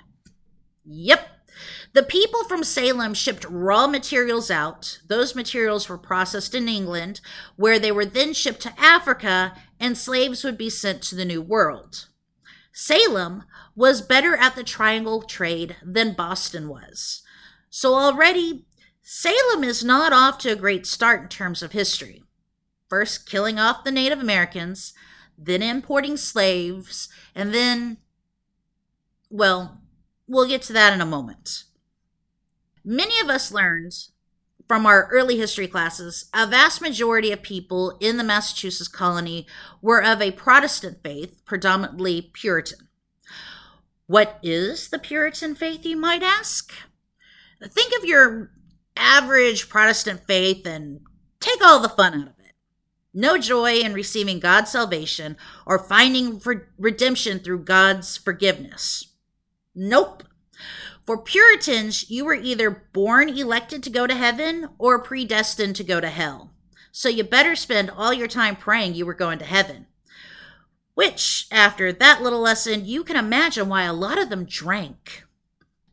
Yep. 0.85 1.27
The 1.93 2.03
people 2.03 2.43
from 2.45 2.63
Salem 2.63 3.13
shipped 3.13 3.45
raw 3.49 3.87
materials 3.87 4.49
out. 4.49 4.99
Those 5.07 5.35
materials 5.35 5.89
were 5.89 5.97
processed 5.97 6.55
in 6.55 6.67
England, 6.67 7.21
where 7.55 7.79
they 7.79 7.91
were 7.91 8.05
then 8.05 8.33
shipped 8.33 8.61
to 8.61 8.79
Africa, 8.79 9.55
and 9.79 9.97
slaves 9.97 10.43
would 10.43 10.57
be 10.57 10.69
sent 10.69 11.01
to 11.03 11.15
the 11.15 11.25
New 11.25 11.41
World. 11.41 12.07
Salem 12.71 13.43
was 13.75 14.01
better 14.01 14.35
at 14.35 14.55
the 14.55 14.63
triangle 14.63 15.21
trade 15.21 15.75
than 15.83 16.13
Boston 16.13 16.67
was. 16.67 17.21
So 17.75 17.95
already, 17.95 18.65
Salem 19.01 19.63
is 19.63 19.83
not 19.83 20.13
off 20.13 20.37
to 20.37 20.51
a 20.51 20.55
great 20.55 20.85
start 20.85 21.23
in 21.23 21.27
terms 21.27 21.63
of 21.63 21.71
history. 21.71 22.21
First, 22.87 23.27
killing 23.27 23.57
off 23.57 23.83
the 23.83 23.91
Native 23.91 24.19
Americans, 24.19 24.93
then 25.39 25.63
importing 25.63 26.15
slaves, 26.15 27.09
and 27.33 27.51
then, 27.51 27.97
well, 29.31 29.81
we'll 30.27 30.47
get 30.47 30.61
to 30.63 30.73
that 30.73 30.93
in 30.93 31.01
a 31.01 31.05
moment. 31.05 31.63
Many 32.85 33.19
of 33.19 33.27
us 33.27 33.51
learned 33.51 33.93
from 34.67 34.85
our 34.85 35.07
early 35.07 35.39
history 35.39 35.67
classes, 35.67 36.29
a 36.31 36.45
vast 36.45 36.79
majority 36.79 37.31
of 37.31 37.41
people 37.41 37.97
in 37.99 38.17
the 38.17 38.23
Massachusetts 38.23 38.87
colony 38.87 39.47
were 39.81 40.03
of 40.03 40.21
a 40.21 40.29
Protestant 40.29 41.01
faith, 41.01 41.43
predominantly 41.43 42.29
Puritan. 42.33 42.87
What 44.05 44.37
is 44.43 44.89
the 44.89 44.99
Puritan 44.99 45.55
faith, 45.55 45.87
you 45.87 45.97
might 45.97 46.21
ask? 46.21 46.71
Think 47.67 47.93
of 47.97 48.05
your 48.05 48.51
average 48.95 49.69
Protestant 49.69 50.21
faith 50.27 50.65
and 50.65 51.01
take 51.39 51.63
all 51.63 51.79
the 51.79 51.89
fun 51.89 52.13
out 52.13 52.27
of 52.27 52.39
it 52.39 52.43
no 53.13 53.37
joy 53.37 53.75
in 53.75 53.93
receiving 53.93 54.39
God's 54.39 54.71
salvation 54.71 55.37
or 55.65 55.77
finding 55.77 56.41
redemption 56.77 57.39
through 57.39 57.63
God's 57.63 58.17
forgiveness. 58.17 59.13
Nope. 59.75 60.23
For 61.05 61.17
Puritans, 61.17 62.09
you 62.09 62.25
were 62.25 62.33
either 62.33 62.69
born 62.71 63.29
elected 63.29 63.83
to 63.83 63.89
go 63.89 64.07
to 64.07 64.15
heaven 64.15 64.69
or 64.79 64.99
predestined 64.99 65.75
to 65.75 65.83
go 65.83 65.99
to 65.99 66.09
hell. 66.09 66.49
so 66.95 67.09
you 67.09 67.23
better 67.23 67.55
spend 67.55 67.89
all 67.89 68.13
your 68.13 68.27
time 68.27 68.55
praying 68.55 68.93
you 68.93 69.03
were 69.03 69.15
going 69.15 69.39
to 69.39 69.45
heaven. 69.45 69.87
Which, 70.93 71.47
after 71.51 71.91
that 71.91 72.21
little 72.21 72.41
lesson, 72.41 72.85
you 72.85 73.03
can 73.03 73.15
imagine 73.15 73.67
why 73.67 73.83
a 73.83 73.93
lot 73.93 74.21
of 74.21 74.29
them 74.29 74.45
drank. 74.45 75.22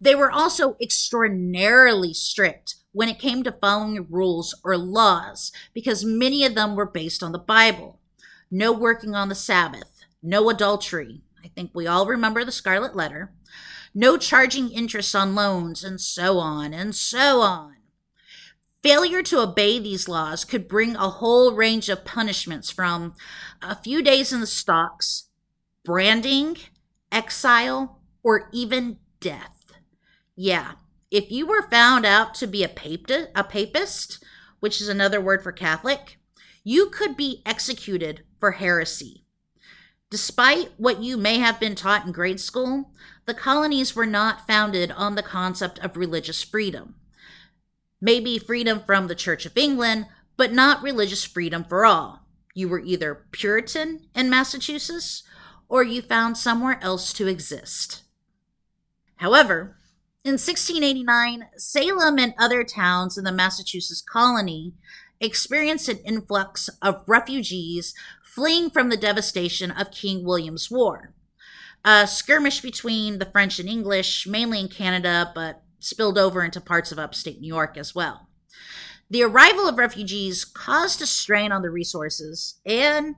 They 0.01 0.15
were 0.15 0.31
also 0.31 0.77
extraordinarily 0.81 2.15
strict 2.15 2.77
when 2.93 3.09
it 3.09 3.19
came 3.19 3.43
to 3.43 3.53
following 3.53 4.07
rules 4.09 4.59
or 4.65 4.77
laws, 4.77 5.53
because 5.75 6.05
many 6.05 6.45
of 6.45 6.55
them 6.55 6.75
were 6.75 6.87
based 6.87 7.23
on 7.23 7.33
the 7.33 7.39
Bible. 7.39 8.01
No 8.51 8.73
working 8.73 9.15
on 9.15 9.29
the 9.29 9.35
Sabbath, 9.35 10.05
no 10.23 10.49
adultery. 10.51 11.23
I 11.45 11.49
think 11.49 11.71
we 11.73 11.87
all 11.87 12.07
remember 12.07 12.45
the 12.45 12.53
Scarlet 12.53 12.97
Letter. 12.97 13.33
No 13.95 14.17
charging 14.17 14.71
interest 14.71 15.15
on 15.15 15.35
loans, 15.35 15.85
and 15.85 16.01
so 16.01 16.39
on 16.39 16.73
and 16.73 16.95
so 16.95 17.41
on. 17.41 17.77
Failure 18.83 19.23
to 19.23 19.41
obey 19.41 19.79
these 19.79 20.09
laws 20.09 20.45
could 20.45 20.67
bring 20.67 20.97
a 20.97 21.11
whole 21.11 21.55
range 21.55 21.89
of 21.89 22.05
punishments 22.05 22.71
from 22.71 23.15
a 23.61 23.77
few 23.77 24.03
days 24.03 24.33
in 24.33 24.41
the 24.41 24.47
stocks, 24.47 25.29
branding, 25.85 26.57
exile, 27.13 28.01
or 28.23 28.49
even 28.53 28.97
death. 29.21 29.60
Yeah, 30.37 30.73
if 31.11 31.31
you 31.31 31.47
were 31.47 31.69
found 31.71 32.07
out 32.07 32.35
to 32.37 32.47
be 32.47 32.63
a, 32.63 32.69
papist, 32.69 33.29
a 33.35 33.45
papist, 33.45 34.25
which 34.61 34.81
is 34.81 34.89
another 34.89 35.21
word 35.21 35.43
for 35.43 35.53
Catholic, 35.53 36.19
you 36.63 36.91
could 36.91 37.17
be 37.17 37.43
executed 37.45 38.23
for 38.39 38.53
heresy. 38.53 39.25
Despite 40.11 40.73
what 40.77 41.03
you 41.03 41.17
may 41.17 41.39
have 41.39 41.61
been 41.61 41.75
taught 41.75 42.05
in 42.05 42.13
grade 42.13 42.41
school, 42.41 42.91
the 43.27 43.35
colonies 43.35 43.95
were 43.95 44.07
not 44.07 44.47
founded 44.47 44.91
on 44.91 45.15
the 45.15 45.23
concept 45.23 45.79
of 45.81 45.97
religious 45.97 46.43
freedom. 46.43 46.97
Maybe 48.01 48.39
freedom 48.39 48.83
from 48.85 49.07
the 49.07 49.15
Church 49.15 49.47
of 49.47 49.57
England, 49.57 50.07
but 50.37 50.53
not 50.53 50.83
religious 50.83 51.25
freedom 51.25 51.65
for 51.65 51.85
all. 51.85 52.27
You 52.55 52.69
were 52.69 52.81
either 52.81 53.27
Puritan 53.31 54.09
in 54.15 54.31
Massachusetts 54.31 55.23
or 55.69 55.85
you 55.85 56.03
found 56.03 56.37
somewhere 56.37 56.79
else 56.83 57.13
to 57.13 57.29
exist. 57.29 58.03
However, 59.17 59.77
in 60.23 60.33
1689, 60.33 61.49
Salem 61.57 62.19
and 62.19 62.35
other 62.39 62.63
towns 62.63 63.17
in 63.17 63.25
the 63.25 63.33
Massachusetts 63.33 64.03
colony 64.03 64.75
experienced 65.19 65.89
an 65.89 65.99
influx 65.99 66.69
of 66.83 67.05
refugees 67.07 67.95
fleeing 68.23 68.69
from 68.69 68.91
the 68.91 68.97
devastation 68.97 69.71
of 69.71 69.91
King 69.91 70.25
William's 70.25 70.71
War. 70.71 71.15
A 71.85 72.07
skirmish 72.07 72.61
between 72.61 73.19
the 73.19 73.31
French 73.31 73.59
and 73.59 73.69
English, 73.69 74.27
mainly 74.27 74.61
in 74.61 74.69
Canada, 74.69 75.33
but 75.35 75.63
spilled 75.79 76.19
over 76.19 76.45
into 76.45 76.61
parts 76.61 76.93
of 76.93 76.99
upstate 76.99 77.41
New 77.41 77.49
York 77.49 77.79
as 77.79 77.95
well. 77.95 78.29
The 79.09 79.23
arrival 79.23 79.67
of 79.67 79.79
refugees 79.79 80.45
caused 80.45 81.01
a 81.01 81.07
strain 81.07 81.51
on 81.51 81.63
the 81.63 81.71
resources, 81.71 82.61
and 82.67 83.17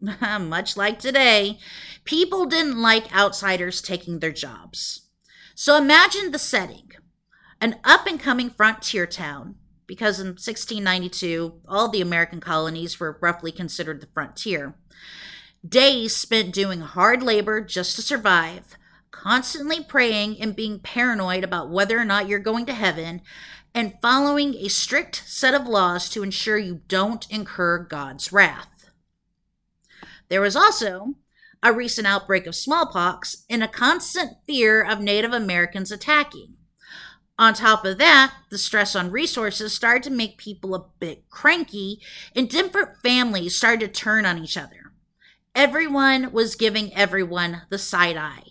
much 0.40 0.76
like 0.76 0.98
today, 0.98 1.58
people 2.04 2.46
didn't 2.46 2.80
like 2.80 3.14
outsiders 3.14 3.82
taking 3.82 4.18
their 4.18 4.32
jobs. 4.32 5.09
So 5.62 5.76
imagine 5.76 6.30
the 6.30 6.38
setting 6.38 6.92
an 7.60 7.76
up 7.84 8.06
and 8.06 8.18
coming 8.18 8.48
frontier 8.48 9.06
town, 9.06 9.56
because 9.86 10.18
in 10.18 10.28
1692, 10.28 11.60
all 11.68 11.90
the 11.90 12.00
American 12.00 12.40
colonies 12.40 12.98
were 12.98 13.18
roughly 13.20 13.52
considered 13.52 14.00
the 14.00 14.08
frontier. 14.14 14.74
Days 15.62 16.16
spent 16.16 16.54
doing 16.54 16.80
hard 16.80 17.22
labor 17.22 17.60
just 17.60 17.94
to 17.96 18.00
survive, 18.00 18.78
constantly 19.10 19.84
praying 19.84 20.40
and 20.40 20.56
being 20.56 20.78
paranoid 20.78 21.44
about 21.44 21.68
whether 21.68 21.98
or 21.98 22.06
not 22.06 22.26
you're 22.26 22.38
going 22.38 22.64
to 22.64 22.72
heaven, 22.72 23.20
and 23.74 23.98
following 24.00 24.54
a 24.54 24.68
strict 24.68 25.24
set 25.26 25.52
of 25.52 25.68
laws 25.68 26.08
to 26.08 26.22
ensure 26.22 26.56
you 26.56 26.80
don't 26.88 27.30
incur 27.30 27.80
God's 27.80 28.32
wrath. 28.32 28.88
There 30.30 30.40
was 30.40 30.56
also 30.56 31.16
a 31.62 31.72
recent 31.72 32.06
outbreak 32.06 32.46
of 32.46 32.54
smallpox 32.54 33.44
and 33.48 33.62
a 33.62 33.68
constant 33.68 34.38
fear 34.46 34.82
of 34.82 35.00
Native 35.00 35.32
Americans 35.32 35.92
attacking. 35.92 36.54
On 37.38 37.54
top 37.54 37.84
of 37.84 37.98
that, 37.98 38.34
the 38.50 38.58
stress 38.58 38.94
on 38.94 39.10
resources 39.10 39.72
started 39.72 40.02
to 40.04 40.10
make 40.10 40.36
people 40.36 40.74
a 40.74 40.86
bit 40.98 41.28
cranky, 41.30 42.00
and 42.36 42.48
different 42.48 42.98
families 43.02 43.56
started 43.56 43.80
to 43.80 44.00
turn 44.00 44.26
on 44.26 44.38
each 44.38 44.56
other. 44.56 44.92
Everyone 45.54 46.32
was 46.32 46.54
giving 46.54 46.94
everyone 46.94 47.62
the 47.70 47.78
side 47.78 48.16
eye 48.16 48.50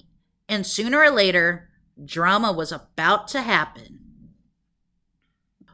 and 0.50 0.66
sooner 0.66 1.00
or 1.00 1.12
later, 1.12 1.70
drama 2.04 2.52
was 2.52 2.72
about 2.72 3.28
to 3.30 3.44
happen. 3.44 4.00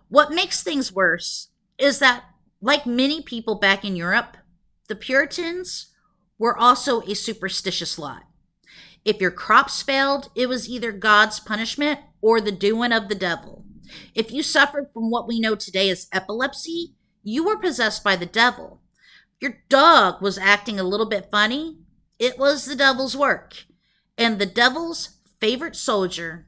What 0.10 0.34
makes 0.34 0.62
things 0.62 0.92
worse 0.94 1.48
is 1.78 2.00
that, 2.00 2.26
like 2.62 2.86
many 2.86 3.22
people 3.22 3.56
back 3.56 3.86
in 3.86 3.96
Europe, 3.96 4.38
the 4.88 4.96
Puritans 4.96 5.94
were 6.38 6.58
also 6.58 7.02
a 7.02 7.16
superstitious 7.16 7.98
lot. 7.98 8.24
If 9.04 9.22
your 9.22 9.32
crops 9.32 9.82
failed, 9.82 10.30
it 10.36 10.50
was 10.50 10.68
either 10.68 10.92
God's 10.92 11.40
punishment 11.40 12.00
or 12.22 12.42
the 12.42 12.52
doing 12.52 12.92
of 12.92 13.08
the 13.08 13.16
devil. 13.16 13.66
If 14.16 14.32
you 14.32 14.42
suffered 14.42 14.90
from 14.94 15.12
what 15.12 15.28
we 15.28 15.40
know 15.40 15.56
today 15.56 15.90
as 15.90 16.08
epilepsy, 16.12 16.96
you 17.24 17.46
were 17.46 17.58
possessed 17.58 18.04
by 18.04 18.16
the 18.16 18.26
devil. 18.26 18.82
If 19.36 19.42
your 19.42 19.58
dog 19.70 20.22
was 20.22 20.38
acting 20.38 20.80
a 20.80 20.84
little 20.84 21.06
bit 21.06 21.30
funny, 21.32 21.78
it 22.18 22.40
was 22.40 22.66
the 22.66 22.76
devil's 22.76 23.16
work. 23.16 23.66
And 24.18 24.40
the 24.40 24.46
devil's 24.46 25.18
favorite 25.40 25.76
soldier 25.76 26.48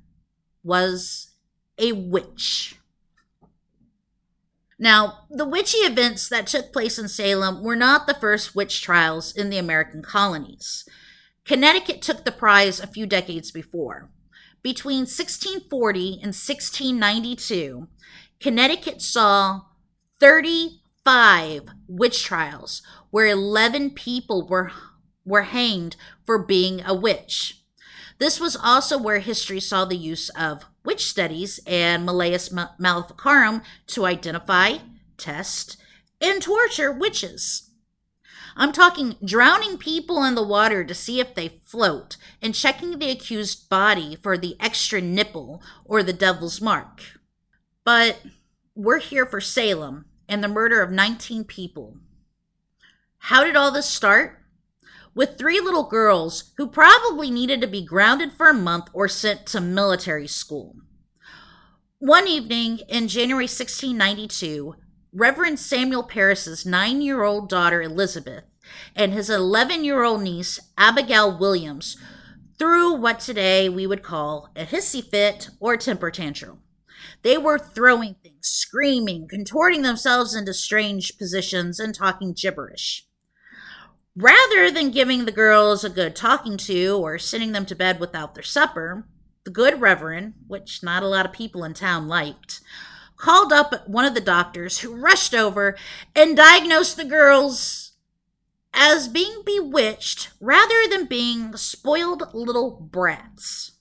was 0.63 1.35
a 1.77 1.91
witch. 1.91 2.76
Now, 4.79 5.25
the 5.29 5.47
witchy 5.47 5.79
events 5.79 6.29
that 6.29 6.47
took 6.47 6.71
place 6.71 6.99
in 6.99 7.07
Salem 7.07 7.63
were 7.63 7.75
not 7.75 8.05
the 8.05 8.13
first 8.13 8.55
witch 8.55 8.81
trials 8.81 9.35
in 9.35 9.49
the 9.49 9.57
American 9.57 10.03
colonies. 10.03 10.87
Connecticut 11.45 12.01
took 12.01 12.25
the 12.25 12.31
prize 12.31 12.79
a 12.79 12.87
few 12.87 13.07
decades 13.07 13.51
before. 13.51 14.11
Between 14.61 15.01
1640 15.01 16.13
and 16.21 16.35
1692, 16.35 17.87
Connecticut 18.39 19.01
saw 19.01 19.61
35 20.19 21.63
witch 21.87 22.23
trials 22.23 22.81
where 23.09 23.27
11 23.27 23.91
people 23.91 24.47
were, 24.47 24.71
were 25.25 25.43
hanged 25.43 25.95
for 26.25 26.37
being 26.37 26.83
a 26.85 26.93
witch. 26.93 27.63
This 28.19 28.39
was 28.39 28.55
also 28.55 28.97
where 28.97 29.19
history 29.19 29.59
saw 29.59 29.85
the 29.85 29.95
use 29.95 30.29
of 30.29 30.65
witch 30.87 31.05
studies 31.05 31.59
and 31.67 32.05
Malleus 32.05 32.49
Maleficarum 32.79 33.61
to 33.87 34.05
identify, 34.05 34.77
test, 35.17 35.75
and 36.21 36.41
torture 36.41 36.93
witches. 36.93 37.71
I'm 38.55 38.71
talking 38.71 39.17
drowning 39.23 39.77
people 39.77 40.23
in 40.23 40.33
the 40.33 40.47
water 40.47 40.85
to 40.85 40.95
see 40.95 41.19
if 41.19 41.35
they 41.35 41.49
float 41.65 42.15
and 42.41 42.55
checking 42.55 42.97
the 42.97 43.11
accused 43.11 43.69
body 43.69 44.15
for 44.15 44.37
the 44.37 44.55
extra 44.61 45.01
nipple 45.01 45.61
or 45.83 46.01
the 46.01 46.13
devil's 46.13 46.61
mark. 46.61 47.01
But 47.83 48.21
we're 48.73 48.99
here 48.99 49.25
for 49.25 49.41
Salem 49.41 50.05
and 50.29 50.41
the 50.41 50.47
murder 50.47 50.81
of 50.81 50.89
19 50.89 51.43
people. 51.43 51.97
How 53.17 53.43
did 53.43 53.57
all 53.57 53.71
this 53.71 53.89
start? 53.89 54.41
With 55.17 55.35
three 55.35 55.59
little 55.59 55.83
girls 55.83 56.53
who 56.57 56.67
probably 56.67 57.31
needed 57.31 57.59
to 57.59 57.65
be 57.67 57.83
grounded 57.83 58.31
for 58.31 58.47
a 58.47 58.53
month 58.53 58.87
or 58.93 59.07
sent 59.07 59.47
to 59.47 59.59
military 59.59 60.27
school. 60.27 60.75
One 61.97 62.27
evening 62.27 62.81
in 62.87 63.07
January 63.07 63.45
1692, 63.45 64.75
Reverend 65.11 65.59
Samuel 65.59 66.03
Parris's 66.03 66.67
nine 66.67 67.01
year 67.01 67.23
old 67.23 67.49
daughter 67.49 67.81
Elizabeth 67.81 68.43
and 68.95 69.11
his 69.11 69.27
11 69.27 69.83
year 69.83 70.03
old 70.03 70.21
niece 70.21 70.59
Abigail 70.77 71.35
Williams 71.35 71.97
threw 72.59 72.93
what 72.93 73.19
today 73.19 73.67
we 73.67 73.87
would 73.87 74.03
call 74.03 74.51
a 74.55 74.65
hissy 74.65 75.03
fit 75.03 75.49
or 75.59 75.77
temper 75.77 76.11
tantrum. 76.11 76.59
They 77.23 77.39
were 77.39 77.57
throwing 77.57 78.17
things, 78.21 78.47
screaming, 78.47 79.27
contorting 79.27 79.81
themselves 79.81 80.35
into 80.35 80.53
strange 80.53 81.17
positions, 81.17 81.79
and 81.79 81.95
talking 81.95 82.35
gibberish. 82.39 83.06
Rather 84.19 84.71
than 84.71 84.89
giving 84.89 85.25
the 85.25 85.31
girls 85.31 85.83
a 85.83 85.91
good 85.91 86.15
talking 86.15 86.57
to 86.57 86.97
or 86.97 87.19
sending 87.19 87.51
them 87.51 87.67
to 87.67 87.75
bed 87.75 87.99
without 87.99 88.33
their 88.33 88.43
supper, 88.43 89.05
the 89.43 89.51
good 89.51 89.79
reverend, 89.79 90.33
which 90.47 90.81
not 90.81 91.03
a 91.03 91.07
lot 91.07 91.23
of 91.23 91.31
people 91.31 91.63
in 91.63 91.71
town 91.71 92.07
liked, 92.07 92.59
called 93.15 93.53
up 93.53 93.87
one 93.87 94.05
of 94.05 94.15
the 94.15 94.19
doctors 94.19 94.79
who 94.79 94.95
rushed 94.95 95.35
over 95.35 95.77
and 96.15 96.35
diagnosed 96.35 96.97
the 96.97 97.05
girls 97.05 97.91
as 98.73 99.07
being 99.07 99.43
bewitched 99.45 100.31
rather 100.41 100.87
than 100.89 101.05
being 101.05 101.55
spoiled 101.55 102.33
little 102.33 102.71
brats. 102.71 103.73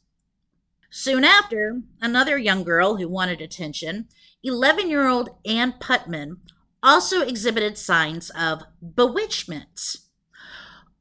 Soon 0.90 1.24
after, 1.24 1.80
another 2.02 2.36
young 2.36 2.62
girl 2.62 2.96
who 2.96 3.08
wanted 3.08 3.40
attention, 3.40 4.06
11 4.42 4.90
year 4.90 5.06
old 5.06 5.30
Ann 5.46 5.76
Putnam, 5.80 6.42
also 6.82 7.22
exhibited 7.22 7.78
signs 7.78 8.28
of 8.38 8.64
bewitchment. 8.94 9.96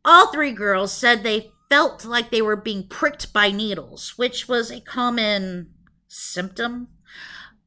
All 0.08 0.32
three 0.32 0.52
girls 0.52 0.94
said 0.94 1.24
they 1.24 1.52
felt 1.68 2.06
like 2.06 2.30
they 2.30 2.42
were 2.42 2.56
being 2.56 2.88
pricked 2.88 3.34
by 3.34 3.50
needles, 3.50 4.14
which 4.18 4.48
was 4.48 4.70
a 4.70 4.80
common 4.80 5.74
symptom 6.08 6.90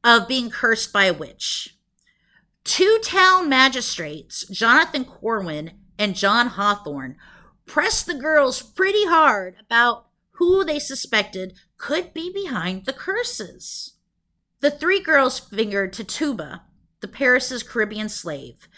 of 0.05 0.29
being 0.29 0.49
cursed 0.49 0.93
by 0.93 1.05
a 1.05 1.13
witch. 1.13 1.75
Two 2.63 2.99
town 3.03 3.49
magistrates, 3.49 4.47
Jonathan 4.47 5.03
Corwin 5.03 5.71
and 5.97 6.15
John 6.15 6.51
Hathorne, 6.51 7.17
pressed 7.65 8.05
the 8.05 8.13
girls 8.13 8.61
pretty 8.61 9.05
hard 9.05 9.55
about 9.59 10.07
who 10.31 10.63
they 10.63 10.79
suspected 10.79 11.55
could 11.77 12.13
be 12.13 12.31
behind 12.31 12.85
the 12.85 12.93
curses. 12.93 13.95
The 14.61 14.71
three 14.71 15.01
girls 15.01 15.39
fingered 15.39 15.91
Tituba, 15.91 16.61
the 17.01 17.07
Parris's 17.09 17.63
Caribbean 17.63 18.07
slave, 18.07 18.69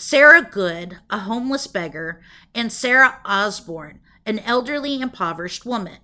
Sarah 0.00 0.40
Good, 0.40 0.96
a 1.10 1.18
homeless 1.18 1.66
beggar, 1.66 2.22
and 2.54 2.72
Sarah 2.72 3.20
Osborne, 3.22 4.00
an 4.24 4.38
elderly, 4.38 4.98
impoverished 4.98 5.66
woman. 5.66 5.98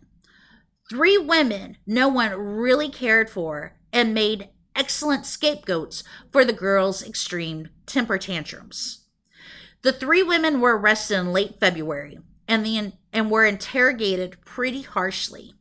Three 0.91 1.17
women 1.17 1.79
no 1.87 2.07
one 2.07 2.33
really 2.33 2.91
cared 2.91 3.31
for 3.31 3.79
and 3.95 4.13
made 4.13 4.51
excellent 4.77 5.25
scapegoats 5.25 6.05
for 6.31 6.45
the 6.45 6.53
girls' 6.53 7.03
extreme 7.03 7.71
temper 7.87 8.19
tantrums. 8.19 9.07
The 9.81 9.93
three 9.93 10.23
women 10.23 10.61
were 10.61 10.77
arrested 10.77 11.19
in 11.19 11.33
late 11.33 11.59
February 11.59 12.19
and, 12.47 12.67
the, 12.67 12.93
and 13.15 13.31
were 13.31 13.47
interrogated 13.47 14.45
pretty 14.45 14.83
harshly. 14.83 15.55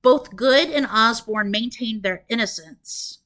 Both 0.00 0.36
Good 0.36 0.70
and 0.70 0.86
Osborne 0.86 1.50
maintained 1.50 2.02
their 2.02 2.24
innocence, 2.30 3.18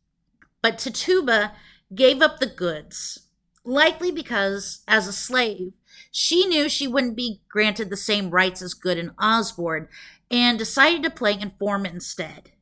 but 0.63 0.79
Tituba 0.79 1.53
gave 1.95 2.21
up 2.21 2.41
the 2.41 2.49
goods, 2.49 3.24
likely 3.65 4.11
because, 4.11 4.83
as 4.87 5.09
a 5.09 5.13
slave, 5.13 5.75
she 6.11 6.47
knew 6.47 6.69
she 6.69 6.87
wouldn't 6.87 7.17
be 7.17 7.41
granted 7.49 7.91
the 7.91 7.97
same 7.97 8.31
rights 8.31 8.63
as 8.63 8.75
Good 8.75 8.99
and 8.99 9.13
Osborne 9.19 9.89
and 10.31 10.59
decided 10.59 11.03
to 11.03 11.11
play 11.11 11.39
informant 11.39 11.95
instead. 11.95 12.53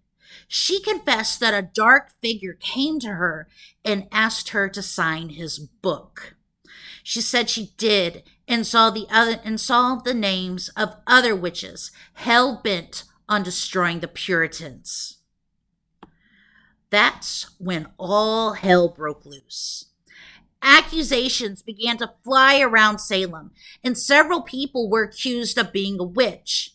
She 0.48 0.80
confessed 0.80 1.40
that 1.40 1.54
a 1.54 1.62
dark 1.62 2.10
figure 2.20 2.54
came 2.54 2.98
to 3.00 3.08
her 3.08 3.48
and 3.84 4.08
asked 4.12 4.50
her 4.50 4.68
to 4.68 4.82
sign 4.82 5.30
his 5.30 5.58
book. 5.58 6.36
She 7.02 7.20
said 7.20 7.50
she 7.50 7.72
did 7.76 8.22
and 8.46 8.66
saw 8.66 8.90
the 8.90 9.06
other 9.10 9.40
and 9.44 9.60
saw 9.60 9.96
the 9.96 10.14
names 10.14 10.68
of 10.70 10.96
other 11.06 11.34
witches 11.34 11.90
hell 12.14 12.60
bent 12.62 13.04
on 13.28 13.42
destroying 13.42 14.00
the 14.00 14.08
Puritans. 14.08 15.18
That's 16.90 17.50
when 17.58 17.88
all 17.98 18.52
hell 18.52 18.88
broke 18.88 19.24
loose. 19.24 19.86
Accusations 20.62 21.62
began 21.62 21.96
to 21.98 22.12
fly 22.24 22.60
around 22.60 22.98
Salem, 22.98 23.50
and 23.82 23.98
several 23.98 24.42
people 24.42 24.88
were 24.88 25.02
accused 25.02 25.58
of 25.58 25.72
being 25.72 25.98
a 25.98 26.04
witch. 26.04 26.74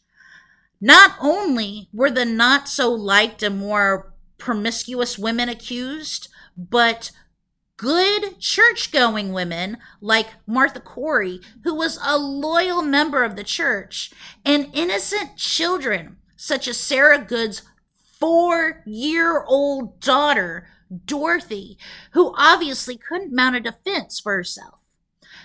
Not 0.81 1.15
only 1.19 1.89
were 1.93 2.11
the 2.11 2.25
not 2.25 2.67
so 2.67 2.91
liked 2.91 3.41
and 3.41 3.57
more 3.57 4.13
promiscuous 4.37 5.17
women 5.17 5.49
accused, 5.49 6.29
but 6.57 7.11
good 7.77 8.39
church 8.39 8.91
going 8.91 9.31
women 9.31 9.77
like 10.01 10.27
Martha 10.45 10.79
Corey, 10.79 11.39
who 11.63 11.73
was 11.73 11.99
a 12.03 12.17
loyal 12.17 12.81
member 12.81 13.23
of 13.23 13.35
the 13.35 13.43
church, 13.43 14.11
and 14.43 14.69
innocent 14.73 15.37
children 15.37 16.17
such 16.35 16.67
as 16.67 16.77
Sarah 16.77 17.19
Good's 17.19 17.63
four 18.19 18.83
year 18.85 19.43
old 19.43 19.99
daughter, 19.99 20.67
Dorothy, 21.05 21.77
who 22.11 22.33
obviously 22.37 22.97
couldn't 22.97 23.35
mount 23.35 23.55
a 23.55 23.59
defense 23.59 24.19
for 24.19 24.33
herself. 24.33 24.79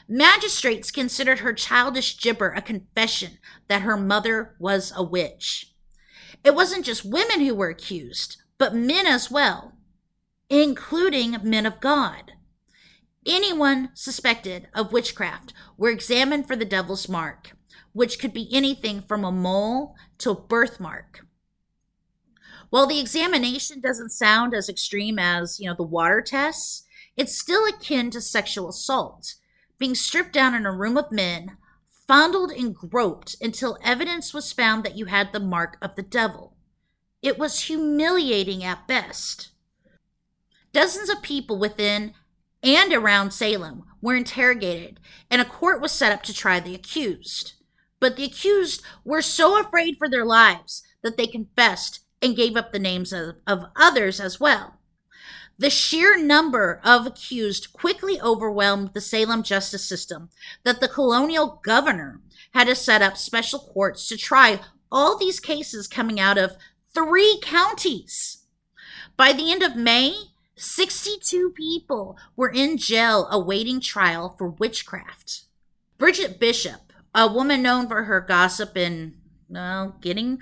Magistrates 0.09 0.91
considered 0.91 1.41
her 1.41 1.53
childish 1.53 2.19
gibber 2.19 2.51
a 2.51 2.63
confession 2.63 3.39
that 3.69 3.83
her 3.83 3.97
mother 3.97 4.57
was 4.59 4.93
a 4.95 5.03
witch. 5.03 5.75
It 6.45 6.55
wasn't 6.55 6.85
just 6.85 7.05
women 7.05 7.41
who 7.41 7.55
were 7.55 7.69
accused, 7.69 8.43
but 8.59 8.75
men 8.75 9.07
as 9.07 9.31
well, 9.31 9.75
including 10.51 11.37
men 11.43 11.67
of 11.67 11.81
God. 11.81 12.33
Anyone 13.27 13.91
suspected 13.95 14.69
of 14.75 14.93
witchcraft 14.93 15.53
were 15.77 15.91
examined 15.91 16.49
for 16.49 16.57
the 16.57 16.65
devil's 16.65 17.09
mark, 17.09 17.53
which 17.93 18.19
could 18.19 18.33
be 18.33 18.53
anything 18.53 19.03
from 19.03 19.25
a 19.25 19.31
mole 19.31 19.95
to 20.19 20.31
a 20.31 20.41
birthmark. 20.41 21.25
While 22.73 22.87
the 22.87 23.01
examination 23.01 23.83
doesn't 23.83 24.13
sound 24.13 24.55
as 24.55 24.67
extreme 24.67 25.19
as, 25.19 25.61
you 25.61 25.69
know, 25.69 25.75
the 25.77 25.83
water 25.83 26.23
tests, 26.23 26.85
it's 27.19 27.39
still 27.39 27.67
akin 27.67 28.11
to 28.13 28.21
sexual 28.23 28.71
assault, 28.71 29.35
being 29.77 29.95
stripped 29.95 30.33
down 30.33 30.55
in 30.55 30.65
a 30.65 30.73
room 30.73 30.97
of 30.97 31.13
men, 31.13 31.59
fondled 32.09 32.51
and 32.51 32.75
groped 32.75 33.37
until 33.43 33.77
evidence 33.85 34.33
was 34.33 34.55
found 34.55 34.85
that 34.85 34.97
you 34.97 35.05
had 35.05 35.35
the 35.35 35.39
mark 35.39 35.77
of 35.83 35.97
the 35.97 36.03
devil. 36.03 36.57
It 37.21 37.39
was 37.39 37.65
humiliating 37.65 38.65
at 38.65 38.89
best. 38.89 39.51
Dozens 40.73 41.11
of 41.11 41.21
people 41.21 41.59
within 41.59 42.15
and 42.63 42.91
around 42.95 43.33
Salem 43.33 43.83
were 44.01 44.17
interrogated, 44.17 44.99
and 45.31 45.43
a 45.43 45.45
court 45.45 45.83
was 45.83 45.93
set 45.93 46.11
up 46.11 46.23
to 46.23 46.33
try 46.33 46.59
the 46.59 46.75
accused. 46.75 47.53
But 48.01 48.17
the 48.17 48.25
accused 48.25 48.83
were 49.05 49.21
so 49.21 49.61
afraid 49.61 49.97
for 49.99 50.09
their 50.09 50.25
lives 50.25 50.83
that 51.03 51.19
they 51.19 51.27
confessed 51.27 52.02
and 52.23 52.37
gave 52.37 52.57
up 52.57 52.73
the 52.73 52.79
names 52.79 53.13
of, 53.13 53.37
of 53.47 53.67
others 53.77 54.21
as 54.21 54.39
well. 54.39 54.79
The 55.59 55.71
sheer 55.71 56.17
number 56.17 56.81
of 56.83 57.07
accused 57.07 57.73
quickly 57.73 58.21
overwhelmed 58.21 58.95
the 58.95 59.01
Salem 59.01 59.43
justice 59.43 59.85
system 59.85 60.31
that 60.65 60.81
the 60.81 60.89
colonial 60.89 61.61
governor 61.63 62.21
had 62.55 62.69
to 62.69 62.75
set 62.75 63.03
up 63.03 63.17
special 63.17 63.59
courts 63.59 64.09
to 64.09 64.17
try 64.17 64.61
all 64.91 65.19
these 65.19 65.41
cases 65.41 65.87
coming 65.87 66.19
out 66.19 66.39
of 66.39 66.57
three 66.95 67.39
counties. 67.43 68.45
By 69.17 69.33
the 69.33 69.51
end 69.51 69.63
of 69.63 69.77
May, 69.77 70.15
62 70.57 71.51
people 71.51 72.17
were 72.37 72.51
in 72.51 72.77
jail 72.77 73.27
awaiting 73.31 73.81
trial 73.81 74.35
for 74.37 74.49
witchcraft. 74.49 75.43
Bridget 75.99 76.39
Bishop, 76.39 76.93
a 77.15 77.33
woman 77.33 77.63
known 77.63 77.89
for 77.89 78.05
her 78.05 78.21
gossip 78.21 78.77
and 78.77 79.15
well, 79.49 79.97
getting 80.01 80.39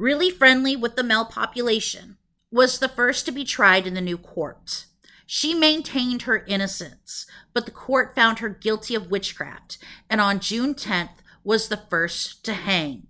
really 0.00 0.30
friendly 0.30 0.74
with 0.74 0.96
the 0.96 1.04
male 1.04 1.26
population, 1.26 2.16
was 2.50 2.78
the 2.78 2.88
first 2.88 3.26
to 3.26 3.32
be 3.32 3.44
tried 3.44 3.86
in 3.86 3.94
the 3.94 4.00
new 4.00 4.16
court. 4.16 4.86
She 5.26 5.54
maintained 5.54 6.22
her 6.22 6.44
innocence, 6.46 7.26
but 7.52 7.66
the 7.66 7.70
court 7.70 8.16
found 8.16 8.38
her 8.38 8.48
guilty 8.48 8.94
of 8.94 9.10
witchcraft, 9.10 9.78
and 10.08 10.20
on 10.20 10.40
June 10.40 10.74
10th 10.74 11.18
was 11.44 11.68
the 11.68 11.82
first 11.90 12.44
to 12.44 12.54
hang. 12.54 13.08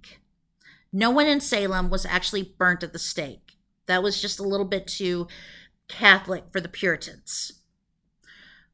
No 0.93 1.11
one 1.11 1.27
in 1.27 1.41
Salem 1.41 1.89
was 1.89 2.05
actually 2.05 2.55
burnt 2.59 2.83
at 2.83 2.93
the 2.93 2.99
stake. 2.99 3.53
That 3.87 4.03
was 4.03 4.21
just 4.21 4.41
a 4.41 4.47
little 4.47 4.67
bit 4.67 4.87
too 4.87 5.29
Catholic 5.89 6.45
for 6.53 6.61
the 6.61 6.69
Puritans. 6.69 7.53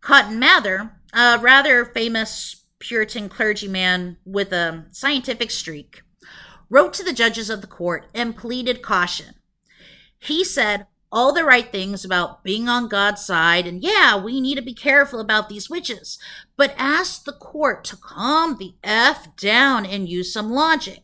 Cotton 0.00 0.38
Mather, 0.38 0.92
a 1.12 1.38
rather 1.40 1.84
famous 1.84 2.64
Puritan 2.78 3.28
clergyman 3.28 4.16
with 4.24 4.52
a 4.52 4.86
scientific 4.90 5.50
streak, 5.50 6.02
wrote 6.68 6.92
to 6.94 7.04
the 7.04 7.12
judges 7.12 7.50
of 7.50 7.60
the 7.60 7.66
court 7.66 8.06
and 8.14 8.36
pleaded 8.36 8.82
caution. 8.82 9.34
He 10.18 10.44
said 10.44 10.86
all 11.12 11.32
the 11.32 11.44
right 11.44 11.70
things 11.70 12.04
about 12.04 12.42
being 12.42 12.68
on 12.68 12.88
God's 12.88 13.24
side, 13.24 13.66
and 13.66 13.82
yeah, 13.82 14.16
we 14.16 14.40
need 14.40 14.56
to 14.56 14.62
be 14.62 14.74
careful 14.74 15.20
about 15.20 15.48
these 15.48 15.70
witches, 15.70 16.18
but 16.56 16.74
asked 16.76 17.24
the 17.24 17.32
court 17.32 17.84
to 17.84 17.96
calm 17.96 18.56
the 18.58 18.74
F 18.82 19.34
down 19.36 19.86
and 19.86 20.08
use 20.08 20.32
some 20.32 20.50
logic. 20.50 21.02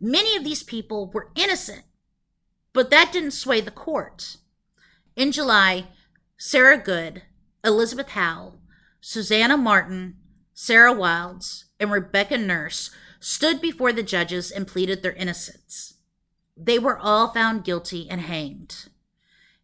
Many 0.00 0.36
of 0.36 0.44
these 0.44 0.62
people 0.62 1.10
were 1.12 1.32
innocent, 1.34 1.82
but 2.72 2.90
that 2.90 3.10
didn't 3.12 3.32
sway 3.32 3.60
the 3.60 3.70
court. 3.70 4.36
In 5.16 5.32
July, 5.32 5.88
Sarah 6.36 6.78
Good, 6.78 7.22
Elizabeth 7.64 8.10
Howell, 8.10 8.60
Susanna 9.00 9.56
Martin, 9.56 10.16
Sarah 10.54 10.92
Wilds, 10.92 11.64
and 11.80 11.90
Rebecca 11.90 12.38
Nurse 12.38 12.90
stood 13.20 13.60
before 13.60 13.92
the 13.92 14.02
judges 14.02 14.50
and 14.50 14.66
pleaded 14.66 15.02
their 15.02 15.12
innocence. 15.12 15.94
They 16.56 16.78
were 16.78 16.98
all 16.98 17.28
found 17.28 17.64
guilty 17.64 18.08
and 18.10 18.20
hanged. 18.22 18.88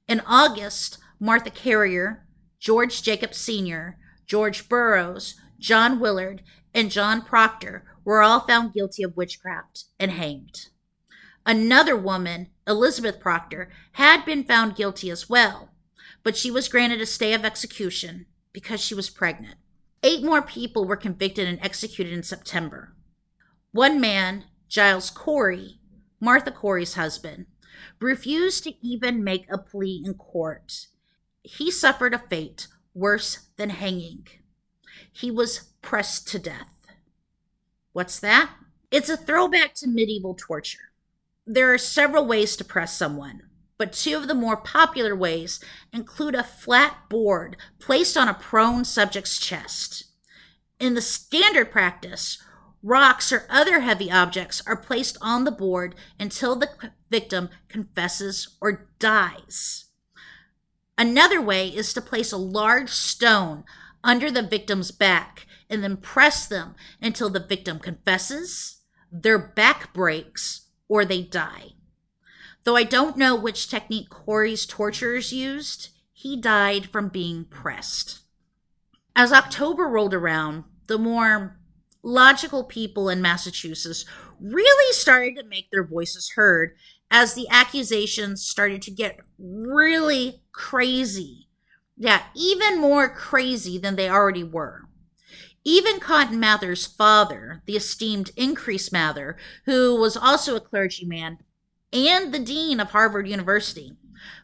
In 0.06 0.20
August, 0.26 0.98
Martha 1.18 1.50
Carrier, 1.50 2.26
George 2.58 3.02
Jacobs 3.02 3.38
Sr., 3.38 3.98
George 4.26 4.68
Burroughs, 4.68 5.34
John 5.58 5.98
Willard, 5.98 6.42
and 6.72 6.90
John 6.90 7.22
Proctor 7.22 7.84
were 8.04 8.22
all 8.22 8.40
found 8.40 8.72
guilty 8.72 9.02
of 9.02 9.16
witchcraft 9.16 9.84
and 9.98 10.10
hanged. 10.10 10.68
Another 11.46 11.96
woman, 11.96 12.48
Elizabeth 12.66 13.20
Proctor, 13.20 13.70
had 13.92 14.24
been 14.24 14.44
found 14.44 14.76
guilty 14.76 15.10
as 15.10 15.28
well, 15.28 15.70
but 16.22 16.36
she 16.36 16.50
was 16.50 16.68
granted 16.68 17.00
a 17.00 17.06
stay 17.06 17.34
of 17.34 17.44
execution 17.44 18.26
because 18.52 18.80
she 18.80 18.94
was 18.94 19.10
pregnant. 19.10 19.56
Eight 20.02 20.22
more 20.22 20.42
people 20.42 20.86
were 20.86 20.96
convicted 20.96 21.48
and 21.48 21.58
executed 21.62 22.12
in 22.12 22.22
September. 22.22 22.94
One 23.74 24.00
man, 24.00 24.44
Giles 24.68 25.10
Corey, 25.10 25.80
Martha 26.20 26.52
Corey's 26.52 26.94
husband, 26.94 27.46
refused 27.98 28.62
to 28.62 28.74
even 28.86 29.24
make 29.24 29.50
a 29.50 29.58
plea 29.58 30.00
in 30.06 30.14
court. 30.14 30.86
He 31.42 31.72
suffered 31.72 32.14
a 32.14 32.20
fate 32.20 32.68
worse 32.94 33.48
than 33.56 33.70
hanging. 33.70 34.28
He 35.10 35.28
was 35.28 35.72
pressed 35.82 36.28
to 36.28 36.38
death. 36.38 36.86
What's 37.92 38.20
that? 38.20 38.50
It's 38.92 39.08
a 39.08 39.16
throwback 39.16 39.74
to 39.74 39.88
medieval 39.88 40.34
torture. 40.34 40.92
There 41.44 41.74
are 41.74 41.78
several 41.78 42.26
ways 42.26 42.54
to 42.56 42.64
press 42.64 42.96
someone. 42.96 43.42
but 43.76 43.92
two 43.92 44.16
of 44.16 44.28
the 44.28 44.34
more 44.34 44.56
popular 44.56 45.16
ways 45.16 45.60
include 45.92 46.34
a 46.34 46.44
flat 46.44 47.08
board 47.08 47.56
placed 47.78 48.16
on 48.16 48.28
a 48.28 48.34
prone 48.34 48.84
subject's 48.84 49.38
chest. 49.38 50.04
In 50.78 50.94
the 50.94 51.00
standard 51.02 51.70
practice, 51.70 52.38
rocks 52.84 53.32
or 53.32 53.46
other 53.48 53.80
heavy 53.80 54.12
objects 54.12 54.62
are 54.66 54.76
placed 54.76 55.16
on 55.22 55.44
the 55.44 55.50
board 55.50 55.94
until 56.20 56.54
the 56.54 56.68
victim 57.10 57.48
confesses 57.68 58.56
or 58.60 58.88
dies. 58.98 59.86
Another 60.96 61.40
way 61.40 61.68
is 61.68 61.94
to 61.94 62.00
place 62.00 62.30
a 62.30 62.36
large 62.36 62.90
stone 62.90 63.64
under 64.04 64.30
the 64.30 64.42
victim's 64.42 64.90
back 64.90 65.46
and 65.70 65.82
then 65.82 65.96
press 65.96 66.46
them 66.46 66.74
until 67.00 67.30
the 67.30 67.40
victim 67.40 67.78
confesses, 67.78 68.82
their 69.10 69.38
back 69.38 69.94
breaks, 69.94 70.68
or 70.86 71.04
they 71.04 71.22
die. 71.22 71.70
Though 72.64 72.76
I 72.76 72.84
don't 72.84 73.16
know 73.16 73.34
which 73.34 73.68
technique 73.68 74.10
Corey's 74.10 74.66
torturers 74.66 75.32
used, 75.32 75.88
he 76.12 76.40
died 76.40 76.90
from 76.90 77.08
being 77.08 77.46
pressed. 77.46 78.20
As 79.16 79.32
October 79.32 79.84
rolled 79.84 80.14
around, 80.14 80.64
the 80.86 80.98
more 80.98 81.58
logical 82.04 82.62
people 82.62 83.08
in 83.08 83.20
Massachusetts 83.20 84.04
really 84.40 84.92
started 84.92 85.36
to 85.36 85.48
make 85.48 85.70
their 85.70 85.84
voices 85.84 86.32
heard 86.36 86.76
as 87.10 87.34
the 87.34 87.48
accusations 87.50 88.44
started 88.44 88.82
to 88.82 88.90
get 88.90 89.20
really 89.38 90.42
crazy. 90.52 91.48
Yeah, 91.96 92.22
even 92.34 92.80
more 92.80 93.08
crazy 93.08 93.78
than 93.78 93.96
they 93.96 94.08
already 94.08 94.44
were. 94.44 94.82
Even 95.64 95.98
Cotton 95.98 96.38
Mather's 96.38 96.86
father, 96.86 97.62
the 97.66 97.76
esteemed 97.76 98.30
Increase 98.36 98.92
Mather, 98.92 99.38
who 99.64 99.98
was 99.98 100.16
also 100.16 100.56
a 100.56 100.60
clergyman, 100.60 101.38
and 101.92 102.34
the 102.34 102.38
dean 102.38 102.80
of 102.80 102.90
Harvard 102.90 103.26
University 103.26 103.92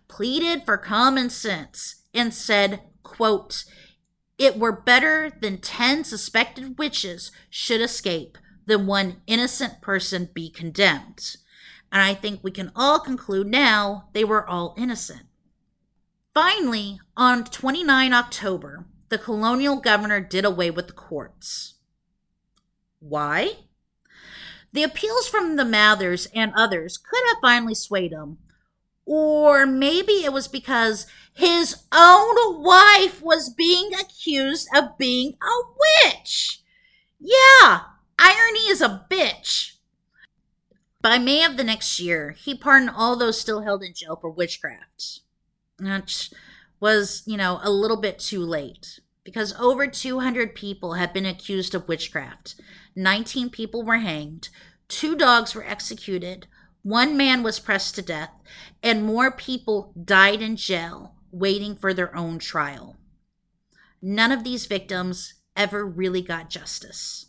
pleaded 0.08 0.64
for 0.64 0.78
common 0.78 1.28
sense 1.28 2.02
and 2.14 2.32
said, 2.32 2.80
quote, 3.02 3.64
it 4.41 4.59
were 4.59 4.72
better 4.72 5.30
than 5.43 5.59
10 5.59 6.03
suspected 6.05 6.78
witches 6.78 7.30
should 7.51 7.82
escape 7.82 8.38
than 8.64 8.86
one 8.86 9.20
innocent 9.26 9.82
person 9.82 10.30
be 10.32 10.49
condemned. 10.49 11.36
And 11.93 12.01
I 12.01 12.14
think 12.14 12.41
we 12.43 12.51
can 12.51 12.72
all 12.74 13.01
conclude 13.01 13.49
now 13.49 14.09
they 14.14 14.24
were 14.24 14.49
all 14.49 14.74
innocent. 14.78 15.24
Finally, 16.32 17.01
on 17.18 17.45
29 17.45 18.14
October, 18.14 18.86
the 19.11 19.18
colonial 19.18 19.76
governor 19.76 20.20
did 20.20 20.47
away 20.47 20.70
with 20.70 20.86
the 20.86 20.95
courts. 20.95 21.74
Why? 22.99 23.57
The 24.72 24.84
appeals 24.84 25.28
from 25.28 25.57
the 25.57 25.66
Mathers 25.66 26.28
and 26.34 26.53
others 26.57 26.97
could 26.97 27.20
have 27.28 27.43
finally 27.43 27.74
swayed 27.74 28.12
him. 28.12 28.38
Or 29.05 29.66
maybe 29.66 30.24
it 30.24 30.32
was 30.32 30.49
because 30.49 31.07
his 31.35 31.85
own 31.93 32.62
wife 32.62 33.22
was 33.22 33.53
being 33.53 33.93
accused 33.95 34.68
of 34.74 34.99
being 34.99 35.35
a 35.43 35.61
witch. 36.05 36.62
Yeah, 37.18 37.81
irony 38.18 38.68
is 38.68 38.81
a 38.81 39.07
bitch. 39.11 39.76
By 41.03 41.18
May 41.18 41.45
of 41.45 41.57
the 41.57 41.64
next 41.64 41.99
year, 41.99 42.33
he 42.39 42.55
pardoned 42.55 42.93
all 42.95 43.16
those 43.16 43.41
still 43.41 43.62
held 43.62 43.83
in 43.83 43.95
jail 43.95 44.16
for 44.20 44.31
witchcraft. 44.31 45.20
Which 45.78 46.31
was, 46.78 47.22
you 47.24 47.37
know, 47.39 47.59
a 47.62 47.70
little 47.70 47.97
bit 47.97 48.18
too 48.18 48.41
late 48.41 49.01
because 49.24 49.55
over 49.59 49.87
200 49.87 50.55
people 50.55 50.95
had 50.95 51.12
been 51.12 51.26
accused 51.26 51.74
of 51.74 51.89
witchcraft. 51.89 52.57
19 52.97 53.51
people 53.51 53.83
were 53.83 53.99
hanged, 53.99 54.49
two 54.89 55.14
dogs 55.14 55.55
were 55.55 55.64
executed, 55.64 56.47
one 56.83 57.16
man 57.16 57.43
was 57.43 57.61
pressed 57.61 57.95
to 57.95 58.03
death, 58.03 58.31
and 58.83 59.05
more 59.05 59.31
people 59.31 59.93
died 60.05 60.43
in 60.43 60.57
jail 60.57 61.14
waiting 61.33 61.76
for 61.76 61.95
their 61.95 62.14
own 62.16 62.39
trial. 62.39 62.97
None 64.03 64.33
of 64.33 64.45
these 64.45 64.66
victims 64.66 65.35
ever 65.57 65.87
really 65.87 66.22
got 66.22 66.51
justice. 66.51 67.26